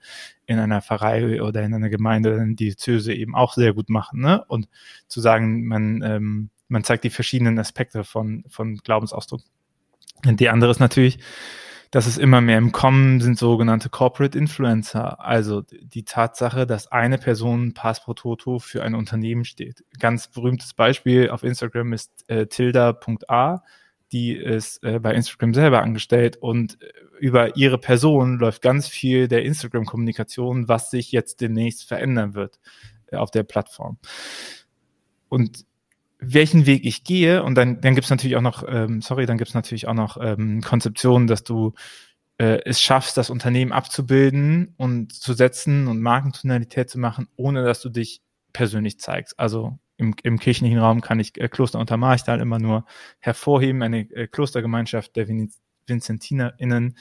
[0.47, 4.19] in einer Pfarrei oder in einer Gemeinde, in Diözese eben auch sehr gut machen.
[4.21, 4.43] Ne?
[4.47, 4.67] Und
[5.08, 9.41] zu sagen, man, ähm, man zeigt die verschiedenen Aspekte von, von Glaubensausdruck.
[10.26, 11.19] Und die andere ist natürlich,
[11.92, 17.18] dass es immer mehr im Kommen sind sogenannte Corporate Influencer, also die Tatsache, dass eine
[17.18, 19.84] Person Pass pro Toto für ein Unternehmen steht.
[20.00, 23.64] Ganz berühmtes Beispiel auf Instagram ist äh, tilda.a,
[24.14, 26.88] die ist äh, bei Instagram selber angestellt und äh,
[27.20, 32.60] über ihre Person läuft ganz viel der Instagram-Kommunikation, was sich jetzt demnächst verändern wird
[33.08, 33.98] äh, auf der Plattform.
[35.28, 35.66] Und
[36.22, 39.38] welchen Weg ich gehe und dann, dann gibt es natürlich auch noch, ähm, sorry, dann
[39.38, 41.74] gibt es natürlich auch noch ähm, Konzeptionen, dass du
[42.38, 47.82] äh, es schaffst, das Unternehmen abzubilden und zu setzen und Markentonalität zu machen, ohne dass
[47.82, 48.22] du dich
[48.54, 49.40] persönlich zeigst.
[49.40, 52.86] Also im, im kirchlichen Raum kann ich äh, Kloster Untermarchtal immer nur
[53.20, 55.28] hervorheben, eine äh, Klostergemeinschaft der
[55.88, 56.98] VinzentinerInnen,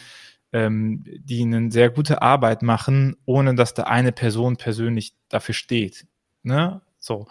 [0.52, 6.06] ähm, die eine sehr gute Arbeit machen, ohne dass da eine Person persönlich dafür steht.
[6.42, 6.80] Ne?
[6.98, 7.26] So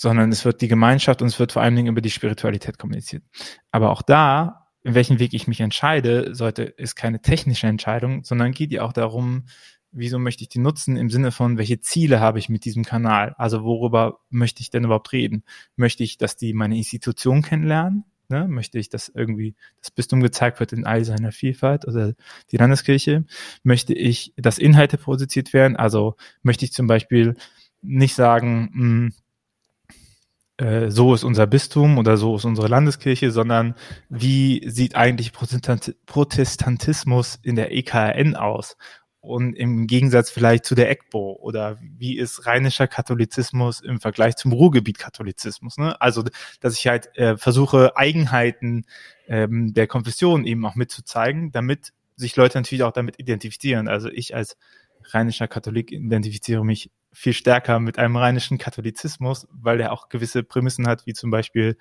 [0.00, 3.22] sondern es wird die Gemeinschaft und es wird vor allen Dingen über die Spiritualität kommuniziert.
[3.70, 8.52] Aber auch da, in welchen Weg ich mich entscheide, sollte, ist keine technische Entscheidung, sondern
[8.52, 9.44] geht ja auch darum,
[9.92, 13.34] wieso möchte ich die nutzen im Sinne von, welche Ziele habe ich mit diesem Kanal?
[13.36, 15.44] Also worüber möchte ich denn überhaupt reden?
[15.76, 18.04] Möchte ich, dass die meine Institution kennenlernen?
[18.30, 18.48] Ne?
[18.48, 22.14] Möchte ich, dass irgendwie das Bistum gezeigt wird in all seiner Vielfalt oder
[22.50, 23.26] die Landeskirche?
[23.64, 25.76] Möchte ich, dass Inhalte produziert werden?
[25.76, 27.36] Also möchte ich zum Beispiel
[27.82, 29.12] nicht sagen, mh, hm,
[30.60, 33.74] äh, so ist unser Bistum oder so ist unsere Landeskirche, sondern
[34.10, 38.76] wie sieht eigentlich Protestantismus in der EKRN aus?
[39.22, 44.52] Und im Gegensatz vielleicht zu der EGBO oder wie ist rheinischer Katholizismus im Vergleich zum
[44.52, 45.76] Ruhrgebiet-Katholizismus?
[45.76, 46.00] Ne?
[46.00, 46.24] Also,
[46.60, 48.84] dass ich halt äh, versuche, Eigenheiten
[49.28, 53.88] ähm, der Konfession eben auch mitzuzeigen, damit sich Leute natürlich auch damit identifizieren.
[53.88, 54.56] Also ich als
[55.12, 60.86] rheinischer Katholik identifiziere mich viel stärker mit einem rheinischen Katholizismus, weil er auch gewisse Prämissen
[60.86, 61.76] hat, wie zum Beispiel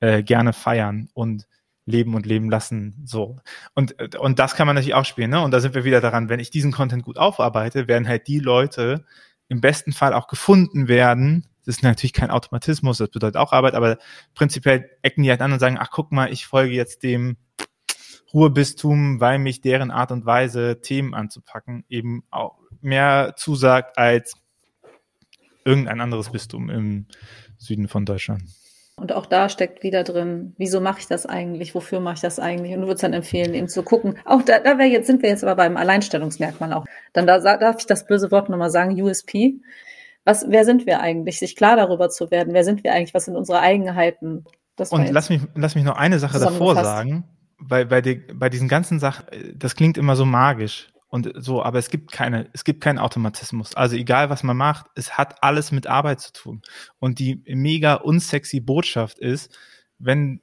[0.00, 1.46] äh, gerne feiern und
[1.86, 3.38] leben und leben lassen, so.
[3.74, 5.42] Und, und das kann man natürlich auch spielen, ne?
[5.42, 8.38] Und da sind wir wieder daran, wenn ich diesen Content gut aufarbeite, werden halt die
[8.38, 9.04] Leute
[9.48, 11.46] im besten Fall auch gefunden werden.
[11.64, 13.98] Das ist natürlich kein Automatismus, das bedeutet auch Arbeit, aber
[14.34, 17.36] prinzipiell ecken die halt an und sagen, ach guck mal, ich folge jetzt dem
[18.32, 24.34] Ruhebistum, weil mich deren Art und Weise, Themen anzupacken, eben auch mehr zusagt als
[25.64, 27.06] irgendein anderes Bistum im
[27.58, 28.42] Süden von Deutschland.
[29.00, 32.38] Und auch da steckt wieder drin, wieso mache ich das eigentlich, wofür mache ich das
[32.38, 32.74] eigentlich?
[32.74, 34.18] Und du würdest dann empfehlen, eben zu gucken.
[34.26, 36.84] Auch da, da jetzt, sind wir jetzt aber beim Alleinstellungsmerkmal auch.
[37.14, 39.54] Dann da, darf ich das böse Wort nochmal sagen, USP.
[40.26, 41.38] Was, wer sind wir eigentlich?
[41.38, 44.44] Sich klar darüber zu werden, wer sind wir eigentlich, was sind unsere Eigenheiten?
[44.90, 47.24] Und lass mich, lass mich noch eine Sache davor sagen,
[47.58, 51.78] weil bei, die, bei diesen ganzen Sachen, das klingt immer so magisch und so, aber
[51.78, 53.74] es gibt keine, es gibt keinen Automatismus.
[53.74, 56.62] Also egal was man macht, es hat alles mit Arbeit zu tun.
[57.00, 59.56] Und die mega unsexy Botschaft ist,
[59.98, 60.40] wenn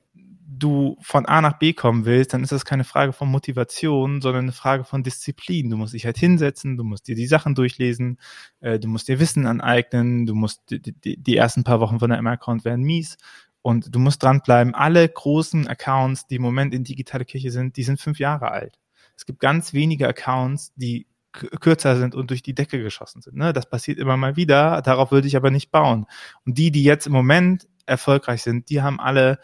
[0.50, 4.46] du von A nach B kommen willst, dann ist das keine Frage von Motivation, sondern
[4.46, 5.70] eine Frage von Disziplin.
[5.70, 8.20] Du musst dich halt hinsetzen, du musst dir die Sachen durchlesen,
[8.60, 12.10] äh, du musst dir Wissen aneignen, du musst die, die, die ersten paar Wochen von
[12.10, 13.18] deinem Account werden mies
[13.62, 14.76] und du musst dranbleiben.
[14.76, 18.78] Alle großen Accounts, die im Moment in digitale Kirche sind, die sind fünf Jahre alt.
[19.18, 23.36] Es gibt ganz wenige Accounts, die kürzer sind und durch die Decke geschossen sind.
[23.36, 23.54] Ne?
[23.54, 26.06] Das passiert immer mal wieder, darauf würde ich aber nicht bauen.
[26.46, 29.40] Und die, die jetzt im Moment erfolgreich sind, die haben alle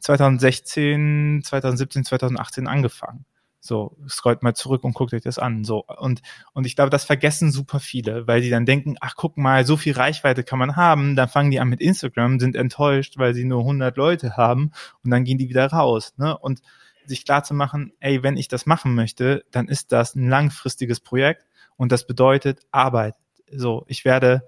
[0.00, 3.24] 2016, 2017, 2018 angefangen.
[3.60, 5.64] So, scrollt mal zurück und guckt euch das an.
[5.64, 9.36] So, und, und ich glaube, das vergessen super viele, weil die dann denken, ach, guck
[9.36, 11.16] mal, so viel Reichweite kann man haben.
[11.16, 14.70] Dann fangen die an mit Instagram, sind enttäuscht, weil sie nur 100 Leute haben
[15.02, 16.14] und dann gehen die wieder raus.
[16.16, 16.38] Ne?
[16.38, 16.60] Und
[17.08, 17.44] sich klar
[18.00, 22.60] ey, wenn ich das machen möchte, dann ist das ein langfristiges Projekt und das bedeutet
[22.70, 23.14] Arbeit.
[23.50, 24.46] So, ich werde,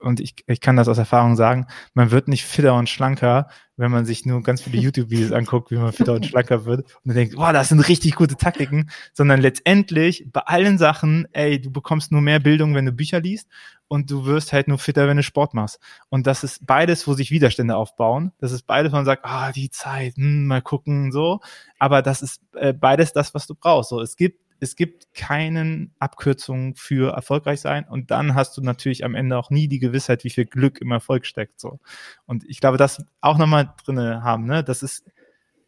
[0.00, 3.90] und ich, ich kann das aus Erfahrung sagen, man wird nicht fitter und schlanker, wenn
[3.90, 7.14] man sich nur ganz viele YouTube-Videos anguckt, wie man fitter und schlanker wird und dann
[7.14, 12.12] denkt, boah, das sind richtig gute Taktiken, sondern letztendlich bei allen Sachen, ey, du bekommst
[12.12, 13.48] nur mehr Bildung, wenn du Bücher liest
[13.88, 15.78] und du wirst halt nur fitter, wenn du Sport machst.
[16.08, 18.32] Und das ist beides, wo sich Widerstände aufbauen.
[18.38, 21.40] Das ist beides, wo man sagt, ah, die Zeit, hm, mal gucken, so.
[21.78, 23.90] Aber das ist äh, beides das, was du brauchst.
[23.90, 29.04] So, es gibt es gibt keinen Abkürzungen für erfolgreich sein und dann hast du natürlich
[29.04, 31.78] am Ende auch nie die Gewissheit, wie viel Glück im Erfolg steckt, so.
[32.24, 35.04] Und ich glaube, das auch nochmal drinne haben, ne, das ist,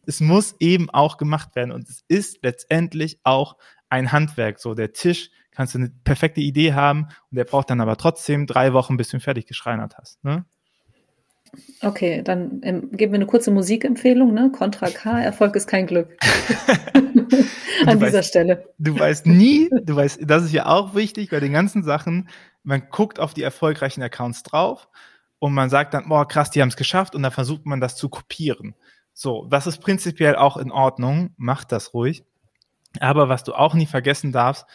[0.05, 3.57] es muss eben auch gemacht werden und es ist letztendlich auch
[3.89, 4.73] ein Handwerk, so.
[4.73, 8.73] Der Tisch kannst du eine perfekte Idee haben und der braucht dann aber trotzdem drei
[8.73, 10.45] Wochen, bis du ihn fertig geschreinert hast, ne?
[11.81, 14.51] Okay, dann ähm, geben wir eine kurze Musikempfehlung, ne?
[14.51, 16.17] Contra K, Erfolg ist kein Glück.
[17.85, 18.65] An dieser weißt, Stelle.
[18.77, 22.29] Du weißt nie, du weißt, das ist ja auch wichtig bei den ganzen Sachen,
[22.63, 24.89] man guckt auf die erfolgreichen Accounts drauf
[25.39, 27.95] und man sagt dann, boah, krass, die haben es geschafft und dann versucht man das
[27.95, 28.75] zu kopieren.
[29.13, 32.23] So, das ist prinzipiell auch in Ordnung, mach das ruhig.
[32.99, 34.65] Aber was du auch nie vergessen darfst,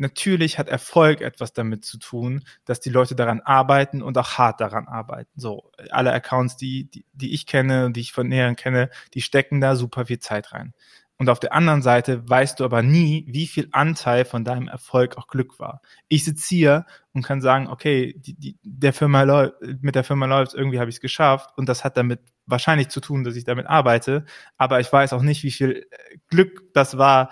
[0.00, 4.60] natürlich hat Erfolg etwas damit zu tun, dass die Leute daran arbeiten und auch hart
[4.60, 5.30] daran arbeiten.
[5.36, 9.60] So, alle Accounts, die, die, die ich kenne die ich von näheren kenne, die stecken
[9.60, 10.74] da super viel Zeit rein.
[11.20, 15.18] Und auf der anderen Seite weißt du aber nie, wie viel Anteil von deinem Erfolg
[15.18, 15.82] auch Glück war.
[16.08, 20.24] Ich sitze hier und kann sagen, okay, die, die, der Firma läuft, mit der Firma
[20.24, 23.44] läuft, irgendwie habe ich es geschafft und das hat damit wahrscheinlich zu tun, dass ich
[23.44, 24.24] damit arbeite,
[24.56, 25.86] aber ich weiß auch nicht, wie viel
[26.28, 27.28] Glück das war,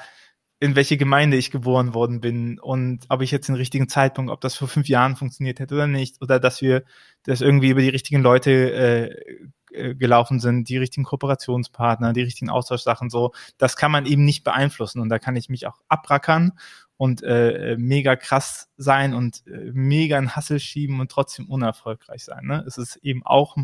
[0.60, 4.40] in welche Gemeinde ich geboren worden bin und ob ich jetzt den richtigen Zeitpunkt, ob
[4.40, 6.82] das vor fünf Jahren funktioniert hätte oder nicht, oder dass wir
[7.22, 12.50] das irgendwie über die richtigen Leute äh, äh, gelaufen sind, die richtigen Kooperationspartner, die richtigen
[12.50, 16.52] Austauschsachen, so, das kann man eben nicht beeinflussen und da kann ich mich auch abrackern
[16.96, 22.44] und äh, mega krass sein und äh, mega einen Hassel schieben und trotzdem unerfolgreich sein.
[22.46, 22.64] Ne?
[22.66, 23.56] Es ist eben auch,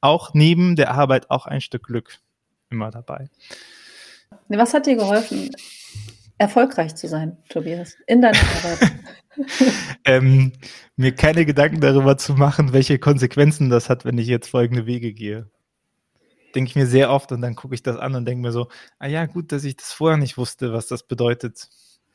[0.00, 2.18] auch neben der Arbeit auch ein Stück Glück
[2.70, 3.28] immer dabei.
[4.48, 5.50] Was hat dir geholfen,
[6.40, 8.92] erfolgreich zu sein, Tobias, in deiner Arbeit?
[10.06, 10.52] ähm,
[10.96, 15.12] mir keine Gedanken darüber zu machen, welche Konsequenzen das hat, wenn ich jetzt folgende Wege
[15.12, 15.48] gehe.
[16.54, 18.68] Denke ich mir sehr oft und dann gucke ich das an und denke mir so,
[18.98, 21.68] ah ja, gut, dass ich das vorher nicht wusste, was das bedeutet,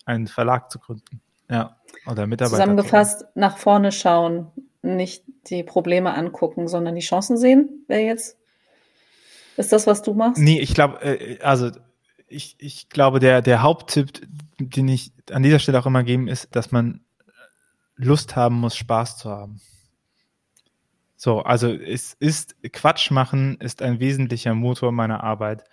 [0.06, 1.22] einen Verlag zu gründen.
[1.50, 2.58] Ja, oder Mitarbeiter.
[2.58, 4.48] Zusammengefasst, nach vorne schauen,
[4.82, 8.38] nicht die Probleme angucken, sondern die Chancen sehen, wer jetzt
[9.56, 10.42] ist das, was du machst?
[10.42, 11.72] Nee, ich glaube, äh, also
[12.28, 14.22] ich, ich glaube, der, der Haupttipp,
[14.60, 17.02] den ich an dieser Stelle auch immer geben, ist, dass man
[17.96, 19.62] Lust haben muss, Spaß zu haben.
[21.16, 25.64] So, also es ist Quatsch machen ist ein wesentlicher Motor meiner Arbeit,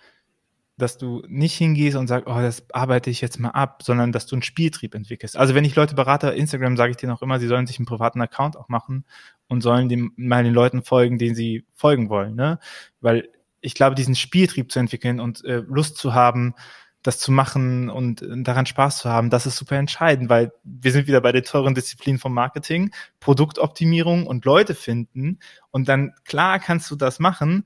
[0.77, 4.25] dass du nicht hingehst und sagst, oh, das arbeite ich jetzt mal ab, sondern dass
[4.25, 5.37] du einen Spieltrieb entwickelst.
[5.37, 7.85] Also wenn ich Leute berate, Instagram sage ich denen auch immer, sie sollen sich einen
[7.85, 9.05] privaten Account auch machen
[9.47, 12.57] und sollen dem, mal den Leuten folgen, denen sie folgen wollen, ne?
[13.01, 13.29] Weil
[13.63, 16.53] ich glaube, diesen Spieltrieb zu entwickeln und äh, Lust zu haben,
[17.01, 20.91] das zu machen und äh, daran Spaß zu haben, das ist super entscheidend, weil wir
[20.91, 25.39] sind wieder bei der teuren Disziplin vom Marketing, Produktoptimierung und Leute finden.
[25.71, 27.65] Und dann, klar kannst du das machen,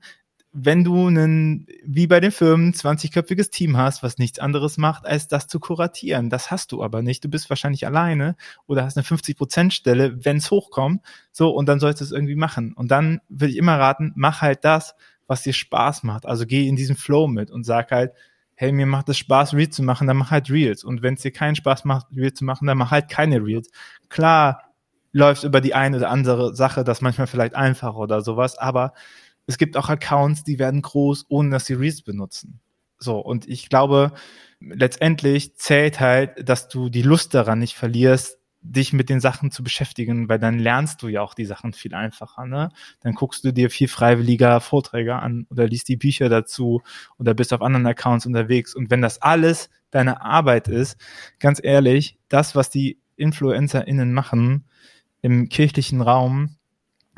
[0.52, 5.28] wenn du einen, wie bei den Firmen, 20-köpfiges Team hast, was nichts anderes macht, als
[5.28, 6.30] das zu kuratieren.
[6.30, 7.22] Das hast du aber nicht.
[7.22, 8.34] Du bist wahrscheinlich alleine
[8.66, 11.02] oder hast eine 50-Prozent-Stelle, wenn es hochkommt.
[11.32, 12.72] So, und dann sollst du es irgendwie machen.
[12.72, 14.94] Und dann würde ich immer raten, mach halt das,
[15.28, 16.26] was dir Spaß macht.
[16.26, 18.12] Also geh in diesen Flow mit und sag halt,
[18.56, 20.82] hey, mir macht es Spaß, Reels zu machen, dann mach halt Reels.
[20.82, 23.70] Und wenn es dir keinen Spaß macht, Reels zu machen, dann mach halt keine Reels.
[24.08, 24.72] Klar
[25.12, 28.94] läuft über die eine oder andere Sache das manchmal vielleicht einfacher oder sowas, aber
[29.46, 32.60] es gibt auch Accounts, die werden groß, ohne dass sie Reels benutzen.
[32.98, 34.12] So, und ich glaube,
[34.60, 39.62] letztendlich zählt halt, dass du die Lust daran nicht verlierst, dich mit den Sachen zu
[39.62, 42.46] beschäftigen, weil dann lernst du ja auch die Sachen viel einfacher.
[42.46, 42.70] Ne?
[43.00, 46.82] Dann guckst du dir viel freiwilliger Vorträge an oder liest die Bücher dazu
[47.18, 48.74] oder bist auf anderen Accounts unterwegs.
[48.74, 50.96] Und wenn das alles deine Arbeit ist,
[51.38, 54.64] ganz ehrlich, das, was die InfluencerInnen machen
[55.22, 56.56] im kirchlichen Raum,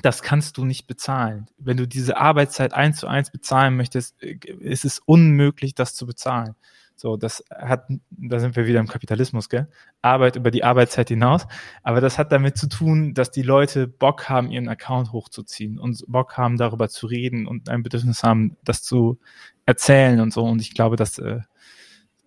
[0.03, 1.47] das kannst du nicht bezahlen.
[1.59, 6.07] Wenn du diese Arbeitszeit eins zu eins bezahlen möchtest, äh, ist es unmöglich, das zu
[6.07, 6.55] bezahlen.
[7.01, 9.69] So, das hat, da sind wir wieder im Kapitalismus, gell?
[10.03, 11.47] Arbeit über die Arbeitszeit hinaus.
[11.83, 16.05] Aber das hat damit zu tun, dass die Leute Bock haben, ihren Account hochzuziehen und
[16.09, 19.19] Bock haben, darüber zu reden und ein Bedürfnis haben, das zu
[19.65, 20.45] erzählen und so.
[20.45, 21.41] Und ich glaube, dass, äh,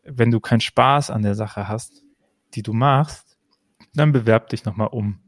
[0.06, 2.02] wenn du keinen Spaß an der Sache hast,
[2.56, 3.38] die du machst,
[3.94, 5.20] dann bewerb dich nochmal um.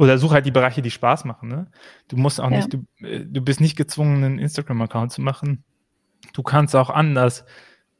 [0.00, 1.48] Oder such halt die Bereiche, die Spaß machen.
[1.48, 1.70] Ne?
[2.08, 2.56] Du musst auch ja.
[2.56, 5.62] nicht, du, äh, du bist nicht gezwungen, einen Instagram-Account zu machen.
[6.32, 7.44] Du kannst auch anders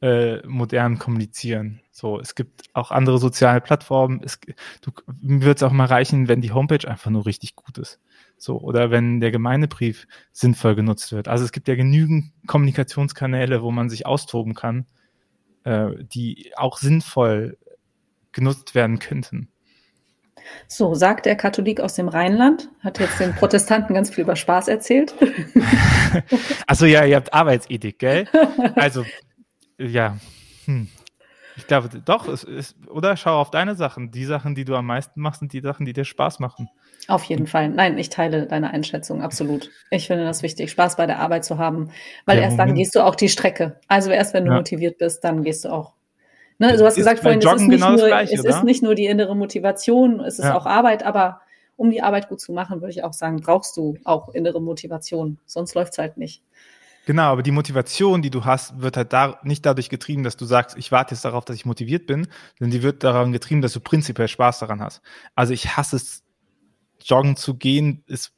[0.01, 1.81] äh, modern kommunizieren.
[1.91, 4.21] So, es gibt auch andere soziale Plattformen.
[4.23, 4.39] Es,
[4.81, 7.99] du, mir wird es auch mal reichen, wenn die Homepage einfach nur richtig gut ist.
[8.37, 11.27] So, oder wenn der Gemeindebrief sinnvoll genutzt wird.
[11.27, 14.85] Also es gibt ja genügend Kommunikationskanäle, wo man sich austoben kann,
[15.63, 17.57] äh, die auch sinnvoll
[18.31, 19.49] genutzt werden könnten.
[20.67, 24.67] So, sagt der Katholik aus dem Rheinland, hat jetzt den Protestanten ganz viel über Spaß
[24.67, 25.13] erzählt.
[26.67, 28.27] Achso, ja, ihr habt Arbeitsethik, gell?
[28.75, 29.03] Also,
[29.77, 30.17] ja.
[30.65, 30.87] Hm.
[31.57, 34.11] Ich glaube, doch, es ist, oder schau auf deine Sachen.
[34.11, 36.69] Die Sachen, die du am meisten machst, sind die Sachen, die dir Spaß machen.
[37.07, 37.69] Auf jeden Fall.
[37.69, 39.71] Nein, ich teile deine Einschätzung, absolut.
[39.89, 41.89] Ich finde das wichtig, Spaß bei der Arbeit zu haben,
[42.25, 42.69] weil der erst Moment.
[42.69, 43.79] dann gehst du auch die Strecke.
[43.87, 44.57] Also erst wenn du ja.
[44.57, 45.97] motiviert bist, dann gehst du auch
[46.59, 48.95] Ne, du hast gesagt vorhin, es, ist nicht, genau nur, Gleiche, es ist nicht nur
[48.95, 50.57] die innere Motivation, es ist ja.
[50.57, 51.41] auch Arbeit, aber
[51.75, 55.37] um die Arbeit gut zu machen, würde ich auch sagen, brauchst du auch innere Motivation.
[55.45, 56.41] Sonst läuft es halt nicht.
[57.07, 60.43] Genau, aber die Motivation, die du hast, wird halt da, nicht dadurch getrieben, dass du
[60.43, 62.27] sagst, ich warte jetzt darauf, dass ich motiviert bin,
[62.59, 65.01] sondern die wird daran getrieben, dass du prinzipiell Spaß daran hast.
[65.33, 66.25] Also ich hasse es,
[67.01, 68.33] joggen zu gehen, es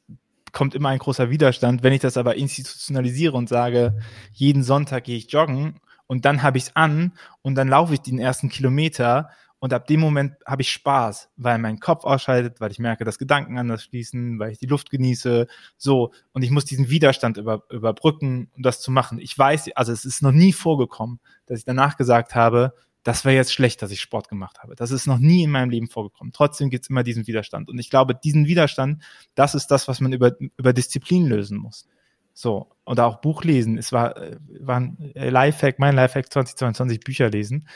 [0.52, 1.82] kommt immer ein großer Widerstand.
[1.82, 3.98] Wenn ich das aber institutionalisiere und sage,
[4.34, 8.02] jeden Sonntag gehe ich joggen und dann habe ich es an und dann laufe ich
[8.02, 9.30] den ersten Kilometer
[9.60, 13.18] und ab dem Moment habe ich Spaß, weil mein Kopf ausschaltet, weil ich merke, dass
[13.18, 15.46] Gedanken anders fließen, weil ich die Luft genieße,
[15.76, 16.12] so.
[16.32, 19.18] Und ich muss diesen Widerstand über, überbrücken, um das zu machen.
[19.18, 23.36] Ich weiß, also es ist noch nie vorgekommen, dass ich danach gesagt habe, das wäre
[23.36, 24.74] jetzt schlecht, dass ich Sport gemacht habe.
[24.74, 26.32] Das ist noch nie in meinem Leben vorgekommen.
[26.32, 27.68] Trotzdem gibt es immer diesen Widerstand.
[27.68, 29.02] Und ich glaube, diesen Widerstand,
[29.34, 31.86] das ist das, was man über, über Disziplin lösen muss.
[32.32, 33.76] So, oder auch Buch lesen.
[33.76, 37.68] Es war, äh, war ein Lifehack, mein Lifehack 2022 Bücher lesen.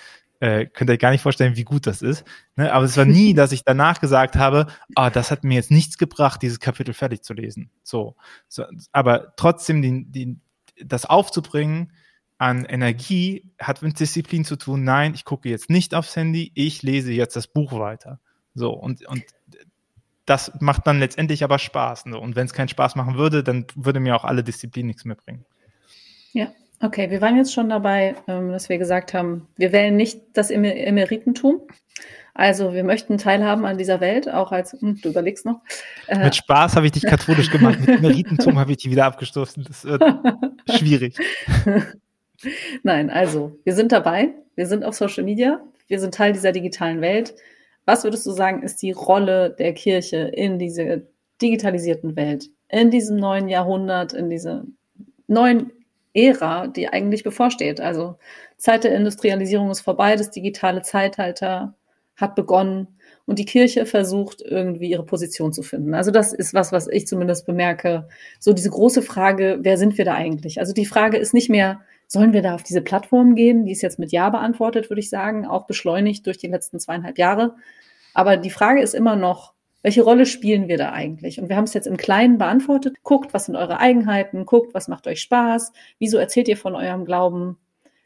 [0.45, 2.23] Äh, könnt ihr euch gar nicht vorstellen, wie gut das ist.
[2.57, 2.71] Ne?
[2.71, 5.97] Aber es war nie, dass ich danach gesagt habe, ah, das hat mir jetzt nichts
[5.97, 7.71] gebracht, dieses Kapitel fertig zu lesen.
[7.83, 8.17] So.
[8.47, 10.43] so aber trotzdem den, den,
[10.85, 11.93] das aufzubringen
[12.37, 14.85] an Energie hat mit Disziplin zu tun.
[14.85, 18.21] Nein, ich gucke jetzt nicht aufs Handy, ich lese jetzt das Buch weiter.
[18.55, 19.25] So, und, und
[20.27, 22.05] das macht dann letztendlich aber Spaß.
[22.05, 22.19] Ne?
[22.19, 25.17] Und wenn es keinen Spaß machen würde, dann würde mir auch alle Disziplinen nichts mehr
[25.17, 25.47] bringen.
[26.35, 26.49] Ja,
[26.85, 27.11] okay.
[27.11, 30.75] Wir waren jetzt schon dabei, ähm, dass wir gesagt haben, wir wählen nicht das Emer
[30.75, 31.63] Emeritentum.
[32.35, 35.61] Also wir möchten teilhaben an dieser Welt, auch als, hm, du überlegst noch.
[36.09, 39.65] Äh, mit Spaß habe ich dich katholisch gemacht, mit Emeritentum habe ich dich wieder abgestoßen.
[39.65, 40.03] Das wird
[40.71, 41.17] schwierig.
[42.83, 47.01] Nein, also wir sind dabei, wir sind auf Social Media, wir sind Teil dieser digitalen
[47.01, 47.35] Welt.
[47.87, 50.99] Was würdest du sagen, ist die Rolle der Kirche in dieser
[51.41, 54.65] digitalisierten Welt, in diesem neuen Jahrhundert, in dieser
[55.27, 55.71] neuen
[56.15, 57.81] Ära, die eigentlich bevorsteht?
[57.81, 58.17] Also
[58.57, 61.75] Zeit der Industrialisierung ist vorbei, das digitale Zeitalter
[62.17, 62.87] hat begonnen
[63.27, 65.95] und die Kirche versucht irgendwie ihre Position zu finden.
[65.95, 68.09] Also das ist was, was ich zumindest bemerke.
[68.39, 70.61] So diese große Frage, wer sind wir da eigentlich?
[70.61, 73.65] Also die Frage ist nicht mehr, Sollen wir da auf diese Plattform gehen?
[73.65, 77.19] Die ist jetzt mit Ja beantwortet, würde ich sagen, auch beschleunigt durch die letzten zweieinhalb
[77.19, 77.57] Jahre.
[78.13, 79.54] Aber die Frage ist immer noch,
[79.85, 81.39] welche Rolle spielen wir da eigentlich?
[81.39, 82.97] Und wir haben es jetzt im Kleinen beantwortet.
[83.03, 84.47] Guckt, was sind eure Eigenheiten?
[84.47, 85.73] Guckt, was macht euch Spaß?
[85.99, 87.59] Wieso erzählt ihr von eurem Glauben?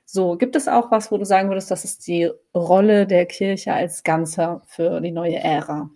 [0.04, 3.74] So, gibt es auch was, wo du sagen würdest, das ist die Rolle der Kirche
[3.74, 5.88] als Ganzer für die neue Ära?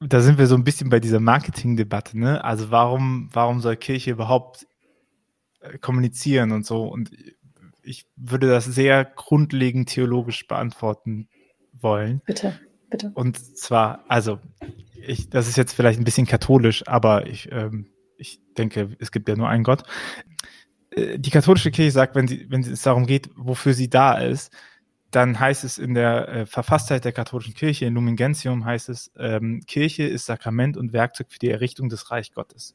[0.00, 2.44] da sind wir so ein bisschen bei dieser Marketing-Debatte, ne?
[2.44, 4.66] Also warum, warum soll Kirche überhaupt
[5.60, 6.84] äh, kommunizieren und so?
[6.84, 7.10] Und
[7.82, 11.28] ich würde das sehr grundlegend theologisch beantworten
[11.72, 12.20] wollen.
[12.26, 12.58] Bitte,
[12.90, 13.10] bitte.
[13.14, 14.38] Und zwar, also,
[14.94, 19.28] ich, das ist jetzt vielleicht ein bisschen katholisch, aber ich, ähm, ich denke, es gibt
[19.28, 19.82] ja nur einen Gott.
[20.90, 24.52] Äh, die katholische Kirche sagt, wenn sie, wenn es darum geht, wofür sie da ist,
[25.10, 29.12] dann heißt es in der äh, Verfasstheit der katholischen Kirche, in Lumen Gentium heißt es,
[29.16, 32.74] ähm, Kirche ist Sakrament und Werkzeug für die Errichtung des Reich Gottes.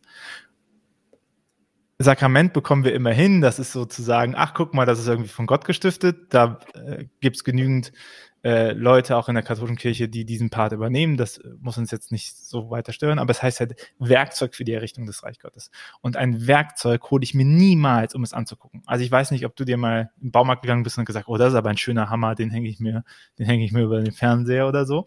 [2.03, 5.45] Sakrament bekommen wir immer hin, das ist sozusagen, ach guck mal, das ist irgendwie von
[5.45, 7.91] Gott gestiftet, da äh, gibt es genügend
[8.43, 11.15] äh, Leute auch in der katholischen Kirche, die diesen Part übernehmen.
[11.17, 14.73] Das muss uns jetzt nicht so weiter stören, aber es heißt halt Werkzeug für die
[14.73, 15.69] Errichtung des Reich Gottes.
[16.01, 18.81] Und ein Werkzeug hole ich mir niemals, um es anzugucken.
[18.85, 21.37] Also ich weiß nicht, ob du dir mal im Baumarkt gegangen bist und gesagt, oh,
[21.37, 23.03] das ist aber ein schöner Hammer, den hänge ich mir,
[23.37, 25.05] den hänge ich mir über den Fernseher oder so.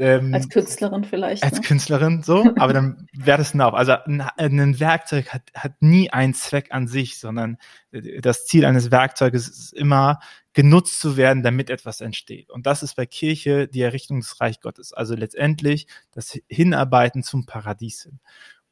[0.00, 1.42] Ähm, als Künstlerin vielleicht.
[1.42, 1.60] Als ne?
[1.60, 3.74] Künstlerin so, aber dann wäre das ein auch.
[3.74, 7.58] Also ein, ein Werkzeug hat, hat nie einen Zweck an sich, sondern
[7.92, 10.20] äh, das Ziel eines Werkzeuges ist immer,
[10.54, 12.48] genutzt zu werden, damit etwas entsteht.
[12.50, 14.94] Und das ist bei Kirche die Errichtung des Reich Gottes.
[14.94, 18.20] Also letztendlich das Hinarbeiten zum Paradies hin.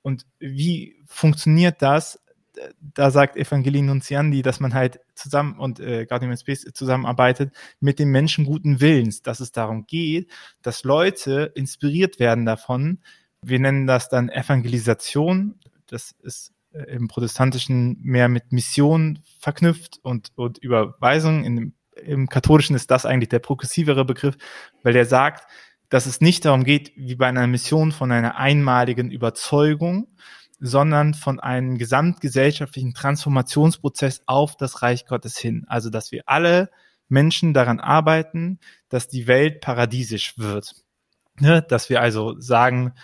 [0.00, 2.20] Und wie funktioniert das?
[2.80, 8.10] Da sagt Evangelii Nunziandi, dass man halt zusammen und äh, Guardian Space zusammenarbeitet mit dem
[8.10, 10.30] Menschen guten Willens, dass es darum geht,
[10.62, 13.00] dass Leute inspiriert werden davon.
[13.42, 15.54] Wir nennen das dann Evangelisation.
[15.86, 21.44] Das ist äh, im Protestantischen mehr mit Mission verknüpft und, und Überweisung.
[21.44, 24.36] In, Im Katholischen ist das eigentlich der progressivere Begriff,
[24.82, 25.48] weil der sagt,
[25.88, 30.08] dass es nicht darum geht, wie bei einer Mission von einer einmaligen Überzeugung,
[30.60, 35.64] sondern von einem gesamtgesellschaftlichen Transformationsprozess auf das Reich Gottes hin.
[35.68, 36.70] Also, dass wir alle
[37.08, 40.74] Menschen daran arbeiten, dass die Welt paradiesisch wird.
[41.38, 41.62] Ne?
[41.62, 42.94] Dass wir also sagen,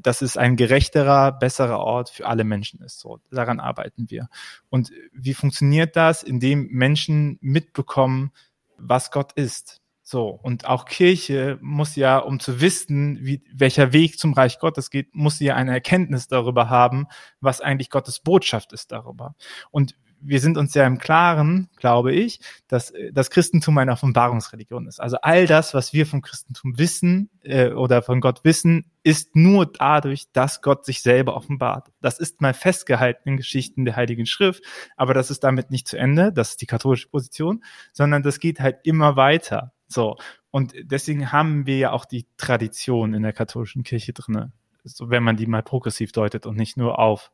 [0.00, 3.00] dass es ein gerechterer, besserer Ort für alle Menschen ist.
[3.00, 4.28] So, daran arbeiten wir.
[4.68, 6.22] Und wie funktioniert das?
[6.22, 8.32] Indem Menschen mitbekommen,
[8.76, 9.81] was Gott ist.
[10.12, 14.90] So, und auch Kirche muss ja, um zu wissen, wie, welcher Weg zum Reich Gottes
[14.90, 17.06] geht, muss sie ja eine Erkenntnis darüber haben,
[17.40, 19.34] was eigentlich Gottes Botschaft ist darüber.
[19.70, 24.86] Und wir sind uns ja im Klaren, glaube ich, dass äh, das Christentum eine Offenbarungsreligion
[24.86, 25.00] ist.
[25.00, 29.64] Also all das, was wir vom Christentum wissen äh, oder von Gott wissen, ist nur
[29.64, 31.90] dadurch, dass Gott sich selber offenbart.
[32.02, 34.62] Das ist mal festgehalten in Geschichten der Heiligen Schrift,
[34.94, 38.60] aber das ist damit nicht zu Ende, das ist die katholische Position, sondern das geht
[38.60, 39.72] halt immer weiter.
[39.92, 40.16] So.
[40.50, 44.52] Und deswegen haben wir ja auch die Tradition in der katholischen Kirche drinne,
[44.84, 47.30] so wenn man die mal progressiv deutet und nicht nur auf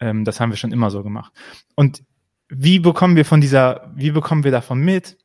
[0.00, 1.32] ähm, das haben wir schon immer so gemacht.
[1.76, 2.02] Und
[2.48, 5.18] wie bekommen wir von dieser, wie bekommen wir davon mit?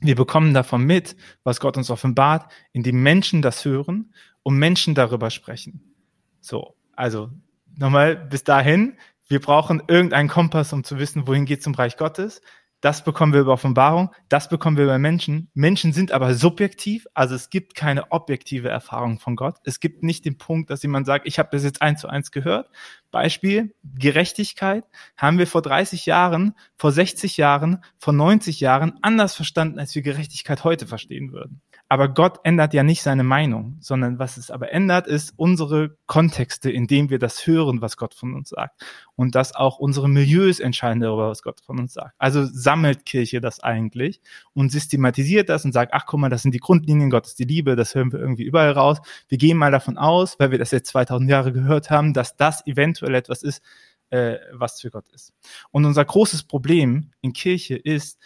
[0.00, 5.30] Wir bekommen davon mit, was Gott uns offenbart, indem Menschen das hören und Menschen darüber
[5.30, 5.94] sprechen.
[6.40, 7.30] So, also
[7.78, 8.96] nochmal bis dahin,
[9.28, 12.42] wir brauchen irgendeinen Kompass, um zu wissen, wohin geht zum Reich Gottes.
[12.80, 15.50] Das bekommen wir über Offenbarung, das bekommen wir über Menschen.
[15.52, 19.56] Menschen sind aber subjektiv, also es gibt keine objektive Erfahrung von Gott.
[19.64, 22.30] Es gibt nicht den Punkt, dass jemand sagt, ich habe das jetzt eins zu eins
[22.30, 22.70] gehört.
[23.10, 24.84] Beispiel, Gerechtigkeit
[25.16, 30.02] haben wir vor 30 Jahren, vor 60 Jahren, vor 90 Jahren anders verstanden, als wir
[30.02, 31.60] Gerechtigkeit heute verstehen würden.
[31.92, 36.70] Aber Gott ändert ja nicht seine Meinung, sondern was es aber ändert, ist unsere Kontexte,
[36.70, 38.80] in denen wir das hören, was Gott von uns sagt.
[39.16, 42.14] Und dass auch unsere Milieus entscheiden darüber, was Gott von uns sagt.
[42.16, 44.20] Also sammelt Kirche das eigentlich
[44.54, 47.44] und systematisiert das und sagt, ach guck mal, das sind die Grundlinien, Gott ist die
[47.44, 48.98] Liebe, das hören wir irgendwie überall raus.
[49.26, 52.64] Wir gehen mal davon aus, weil wir das jetzt 2000 Jahre gehört haben, dass das
[52.68, 53.64] eventuell etwas ist,
[54.10, 55.32] äh, was für Gott ist.
[55.72, 58.20] Und unser großes Problem in Kirche ist,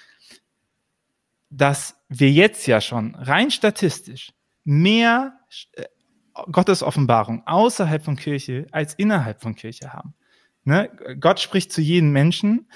[1.57, 4.32] dass wir jetzt ja schon rein statistisch
[4.64, 5.38] mehr
[5.72, 5.84] äh,
[6.50, 10.14] Gottes Offenbarung außerhalb von Kirche als innerhalb von Kirche haben.
[10.64, 10.90] Ne?
[11.20, 12.68] Gott spricht zu jedem Menschen,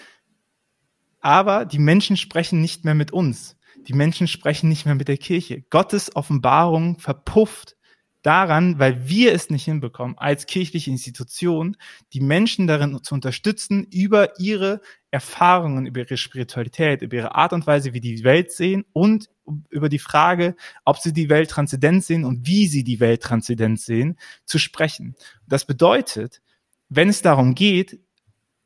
[1.21, 3.57] aber die Menschen sprechen nicht mehr mit uns.
[3.89, 5.63] Die Menschen sprechen nicht mehr mit der Kirche.
[5.71, 7.77] Gottes Offenbarung verpufft
[8.23, 11.77] daran, weil wir es nicht hinbekommen, als kirchliche Institution
[12.13, 14.81] die Menschen darin zu unterstützen, über ihre
[15.11, 19.31] Erfahrungen, über ihre Spiritualität, über ihre Art und Weise, wie die Welt sehen und
[19.71, 20.55] über die Frage,
[20.85, 25.17] ob sie die Welt transzendent sehen und wie sie die Welt transzendent sehen, zu sprechen.
[25.47, 26.43] Das bedeutet,
[26.91, 28.01] wenn es darum geht,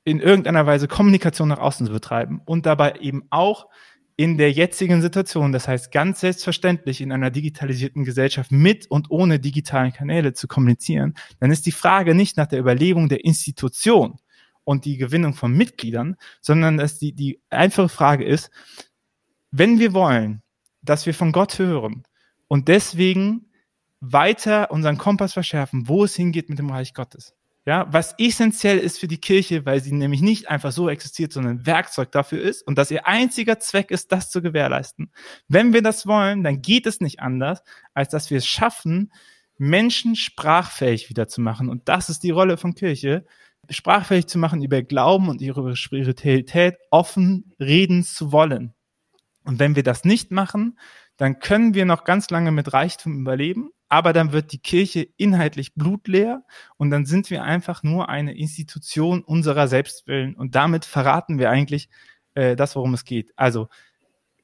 [0.05, 3.69] in irgendeiner Weise Kommunikation nach außen zu betreiben und dabei eben auch
[4.17, 9.39] in der jetzigen Situation, das heißt ganz selbstverständlich in einer digitalisierten Gesellschaft mit und ohne
[9.39, 14.19] digitalen Kanäle zu kommunizieren, dann ist die Frage nicht nach der Überlegung der Institution
[14.65, 18.51] und die Gewinnung von Mitgliedern, sondern dass die, die einfache Frage ist,
[19.51, 20.43] wenn wir wollen,
[20.83, 22.05] dass wir von Gott hören
[22.49, 23.51] und deswegen
[24.01, 27.35] weiter unseren Kompass verschärfen, wo es hingeht mit dem Reich Gottes.
[27.65, 31.65] Ja, was essentiell ist für die Kirche, weil sie nämlich nicht einfach so existiert, sondern
[31.65, 35.13] Werkzeug dafür ist und dass ihr einziger Zweck ist, das zu gewährleisten.
[35.47, 37.63] Wenn wir das wollen, dann geht es nicht anders,
[37.95, 39.13] als dass wir es schaffen,
[39.59, 41.69] Menschen sprachfähig wieder zu machen.
[41.69, 43.25] Und das ist die Rolle von Kirche,
[43.71, 48.75] sprachfähig zu machen über Glauben und ihre Spiritualität offen reden zu wollen.
[49.45, 50.79] Und wenn wir das nicht machen,
[51.17, 55.75] dann können wir noch ganz lange mit Reichtum überleben, aber dann wird die Kirche inhaltlich
[55.75, 56.45] blutleer
[56.77, 61.89] und dann sind wir einfach nur eine Institution unserer Selbstwillen und damit verraten wir eigentlich
[62.35, 63.33] äh, das, worum es geht.
[63.37, 63.69] Also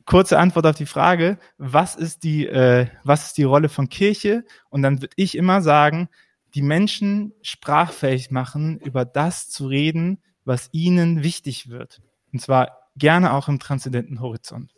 [0.04, 4.44] kurze Antwort auf die Frage, was ist die, äh, was ist die Rolle von Kirche?
[4.70, 6.08] Und dann würde ich immer sagen,
[6.58, 12.00] die Menschen sprachfähig machen, über das zu reden, was ihnen wichtig wird.
[12.32, 14.74] Und zwar gerne auch im transzendenten Horizont.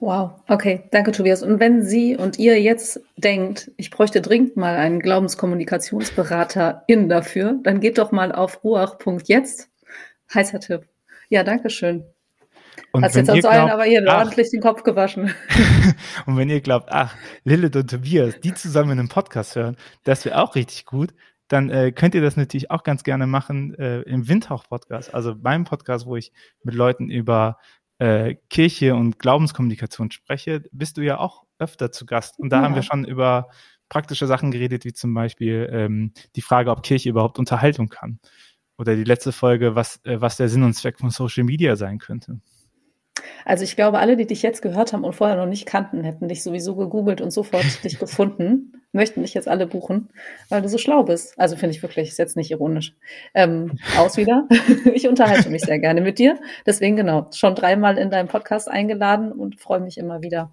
[0.00, 1.42] Wow, okay, danke Tobias.
[1.42, 7.60] Und wenn Sie und ihr jetzt denkt, ich bräuchte dringend mal einen Glaubenskommunikationsberater in dafür,
[7.62, 9.68] dann geht doch mal auf ruach.jetzt.
[10.32, 10.88] Heißer Tipp.
[11.28, 12.06] Ja, danke schön.
[12.92, 15.34] Und Hast jetzt uns allen aber hier ach, ordentlich den Kopf gewaschen.
[16.26, 20.24] und wenn ihr glaubt, ach, Lilith und Tobias, die zusammen in einem Podcast hören, das
[20.26, 21.14] wäre auch richtig gut,
[21.48, 25.64] dann äh, könnt ihr das natürlich auch ganz gerne machen äh, im Windhauch-Podcast, also meinem
[25.64, 26.32] Podcast, wo ich
[26.64, 27.58] mit Leuten über
[27.98, 32.38] äh, Kirche und Glaubenskommunikation spreche, bist du ja auch öfter zu Gast.
[32.38, 32.62] Und da ja.
[32.62, 33.48] haben wir schon über
[33.88, 38.18] praktische Sachen geredet, wie zum Beispiel ähm, die Frage, ob Kirche überhaupt Unterhaltung kann.
[38.78, 41.98] Oder die letzte Folge, was, äh, was der Sinn und Zweck von Social Media sein
[41.98, 42.40] könnte.
[43.44, 46.28] Also ich glaube, alle, die dich jetzt gehört haben und vorher noch nicht kannten, hätten
[46.28, 50.10] dich sowieso gegoogelt und sofort dich gefunden, möchten dich jetzt alle buchen,
[50.48, 51.38] weil du so schlau bist.
[51.38, 52.94] Also finde ich wirklich, ist jetzt nicht ironisch.
[53.34, 54.48] Ähm, aus wieder.
[54.94, 56.38] ich unterhalte mich sehr gerne mit dir.
[56.66, 60.52] Deswegen genau, schon dreimal in deinem Podcast eingeladen und freue mich immer wieder.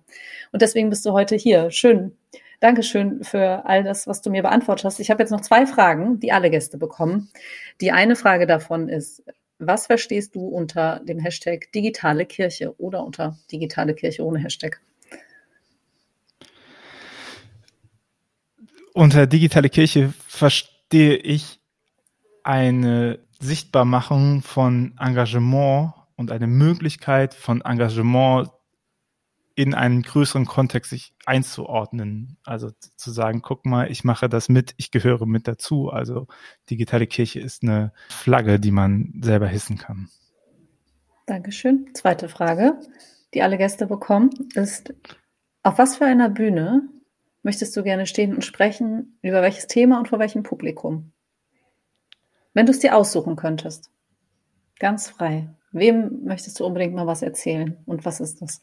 [0.51, 1.71] Und deswegen bist du heute hier.
[1.71, 2.13] Schön.
[2.59, 4.99] Dankeschön für all das, was du mir beantwortet hast.
[4.99, 7.29] Ich habe jetzt noch zwei Fragen, die alle Gäste bekommen.
[7.79, 9.23] Die eine Frage davon ist,
[9.59, 14.81] was verstehst du unter dem Hashtag digitale Kirche oder unter digitale Kirche ohne Hashtag?
[18.93, 21.59] Unter digitale Kirche verstehe ich
[22.43, 28.49] eine Sichtbarmachung von Engagement und eine Möglichkeit von Engagement
[29.59, 32.37] in einen größeren Kontext sich einzuordnen.
[32.45, 35.89] Also zu sagen, guck mal, ich mache das mit, ich gehöre mit dazu.
[35.89, 36.27] Also
[36.69, 40.07] digitale Kirche ist eine Flagge, die man selber hissen kann.
[41.25, 41.89] Dankeschön.
[41.93, 42.79] Zweite Frage,
[43.33, 44.93] die alle Gäste bekommen, ist,
[45.61, 46.87] auf was für einer Bühne
[47.43, 51.11] möchtest du gerne stehen und sprechen, über welches Thema und vor welchem Publikum?
[52.53, 53.91] Wenn du es dir aussuchen könntest.
[54.79, 55.49] Ganz frei.
[55.73, 58.61] Wem möchtest du unbedingt mal was erzählen und was ist das?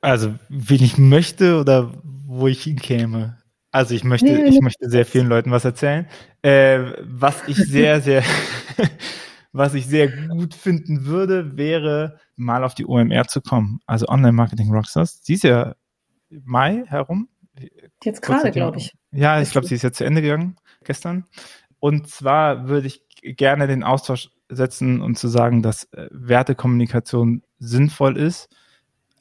[0.00, 1.92] Also, wen ich möchte oder
[2.26, 3.38] wo ich hinkäme?
[3.70, 6.06] Also ich möchte, ich möchte sehr vielen Leuten was erzählen.
[6.42, 8.22] Äh, was ich sehr, sehr,
[9.52, 13.80] was ich sehr gut finden würde, wäre mal auf die OMR zu kommen.
[13.86, 15.20] Also Online Marketing Rockstars.
[15.24, 15.74] Sie ist ja
[16.28, 17.28] Mai herum.
[18.02, 18.92] Jetzt gerade, glaube ich.
[19.10, 21.24] Ja, ich glaube, sie ist ja zu Ende gegangen gestern.
[21.80, 28.16] Und zwar würde ich gerne den Austausch setzen und zu sagen, dass äh, Wertekommunikation sinnvoll
[28.16, 28.48] ist,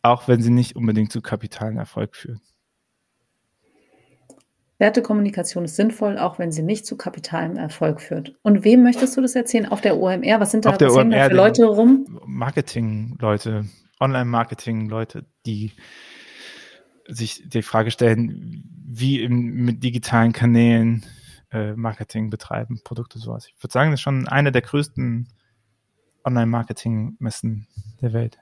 [0.01, 2.41] auch wenn sie nicht unbedingt zu kapitalen Erfolg führt.
[4.80, 8.36] Wertekommunikation ist sinnvoll, auch wenn sie nicht zu kapitalem Erfolg führt.
[8.41, 9.65] Und wem möchtest du das erzählen?
[9.65, 10.41] Auf der OMR?
[10.41, 12.19] Was sind da, was OMR, da für Leute rum?
[12.26, 13.65] Marketing-Leute,
[14.01, 15.71] Online-Marketing-Leute, die
[17.07, 21.05] sich die Frage stellen, wie im, mit digitalen Kanälen
[21.54, 23.47] äh, Marketing betreiben, Produkte sowas.
[23.47, 25.30] Ich würde sagen, das ist schon eine der größten
[26.26, 27.68] Online-Marketing-Messen
[28.01, 28.39] der Welt.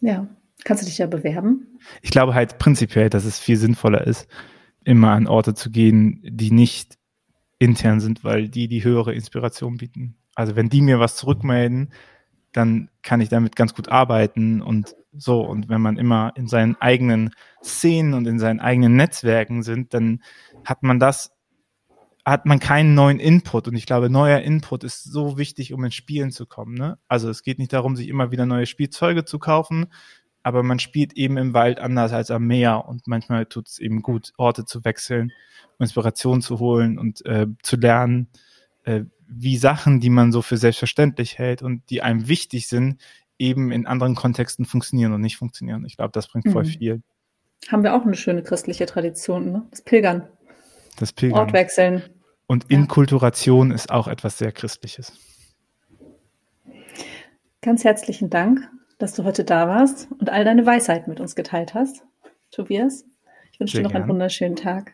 [0.00, 0.28] Ja,
[0.64, 1.78] kannst du dich ja bewerben?
[2.02, 4.28] Ich glaube halt prinzipiell, dass es viel sinnvoller ist,
[4.84, 6.98] immer an Orte zu gehen, die nicht
[7.58, 10.16] intern sind, weil die die höhere Inspiration bieten.
[10.34, 11.92] Also wenn die mir was zurückmelden,
[12.52, 15.40] dann kann ich damit ganz gut arbeiten und so.
[15.40, 17.30] Und wenn man immer in seinen eigenen
[17.62, 20.22] Szenen und in seinen eigenen Netzwerken sind, dann
[20.64, 21.37] hat man das
[22.30, 23.68] hat man keinen neuen Input.
[23.68, 26.74] Und ich glaube, neuer Input ist so wichtig, um ins Spielen zu kommen.
[26.74, 26.98] Ne?
[27.08, 29.86] Also es geht nicht darum, sich immer wieder neue Spielzeuge zu kaufen,
[30.42, 32.86] aber man spielt eben im Wald anders als am Meer.
[32.86, 35.32] Und manchmal tut es eben gut, Orte zu wechseln,
[35.78, 38.28] Inspiration zu holen und äh, zu lernen,
[38.84, 43.00] äh, wie Sachen, die man so für selbstverständlich hält und die einem wichtig sind,
[43.38, 45.84] eben in anderen Kontexten funktionieren und nicht funktionieren.
[45.86, 46.52] Ich glaube, das bringt mhm.
[46.52, 47.02] voll viel.
[47.68, 49.66] Haben wir auch eine schöne christliche Tradition, ne?
[49.70, 50.28] Das Pilgern.
[50.98, 51.38] Das Pilgern.
[51.38, 52.02] Ort wechseln.
[52.48, 53.76] Und Inkulturation ja.
[53.76, 55.12] ist auch etwas sehr Christliches.
[57.60, 58.68] Ganz herzlichen Dank
[58.98, 62.04] dass du heute da warst und all deine Weisheit mit uns geteilt hast.
[62.50, 63.04] Tobias,
[63.52, 64.02] ich wünsche dir noch gern.
[64.02, 64.92] einen wunderschönen Tag.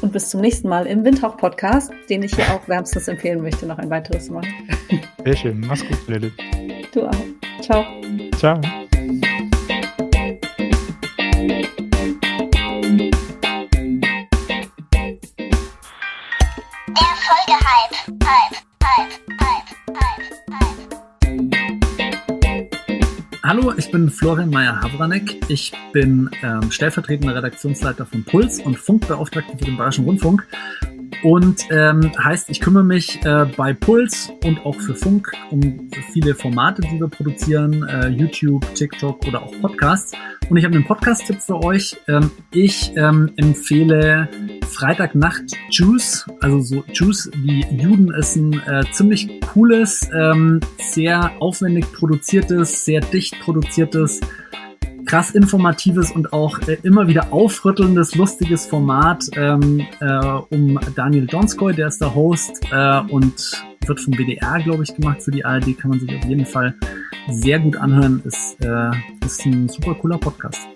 [0.00, 3.78] Und bis zum nächsten Mal im Windhauch-Podcast, den ich hier auch wärmstens empfehlen möchte, noch
[3.78, 4.44] ein weiteres Mal.
[5.24, 5.60] Sehr schön.
[5.60, 6.32] Mach's gut, Lilith.
[6.92, 7.60] Du auch.
[7.60, 7.84] Ciao.
[8.36, 8.77] Ciao.
[23.48, 25.40] Hallo, ich bin Florian Meyer-Havranek.
[25.48, 30.46] Ich bin ähm, stellvertretender Redaktionsleiter von Puls und Funkbeauftragter für den Bayerischen Rundfunk.
[31.22, 36.34] Und ähm, heißt, ich kümmere mich äh, bei Puls und auch für Funk um viele
[36.34, 40.12] Formate, die wir produzieren, äh, YouTube, TikTok oder auch Podcasts.
[40.50, 41.96] Und ich habe einen Podcast-Tipp für euch.
[42.06, 44.28] Ähm, ich ähm, empfehle
[44.68, 51.90] Freitagnacht Juice, also so Juice wie Juden ist ein äh, ziemlich cooles, ähm, sehr aufwendig
[51.92, 54.20] produziertes, sehr dicht produziertes
[55.08, 61.74] krass informatives und auch äh, immer wieder aufrüttelndes, lustiges Format ähm, äh, um Daniel Donskoy,
[61.74, 65.78] der ist der Host äh, und wird vom BDR, glaube ich, gemacht für die ARD.
[65.78, 66.74] Kann man sich auf jeden Fall
[67.30, 68.22] sehr gut anhören.
[68.24, 68.90] Ist, äh,
[69.24, 70.68] ist ein super cooler Podcast.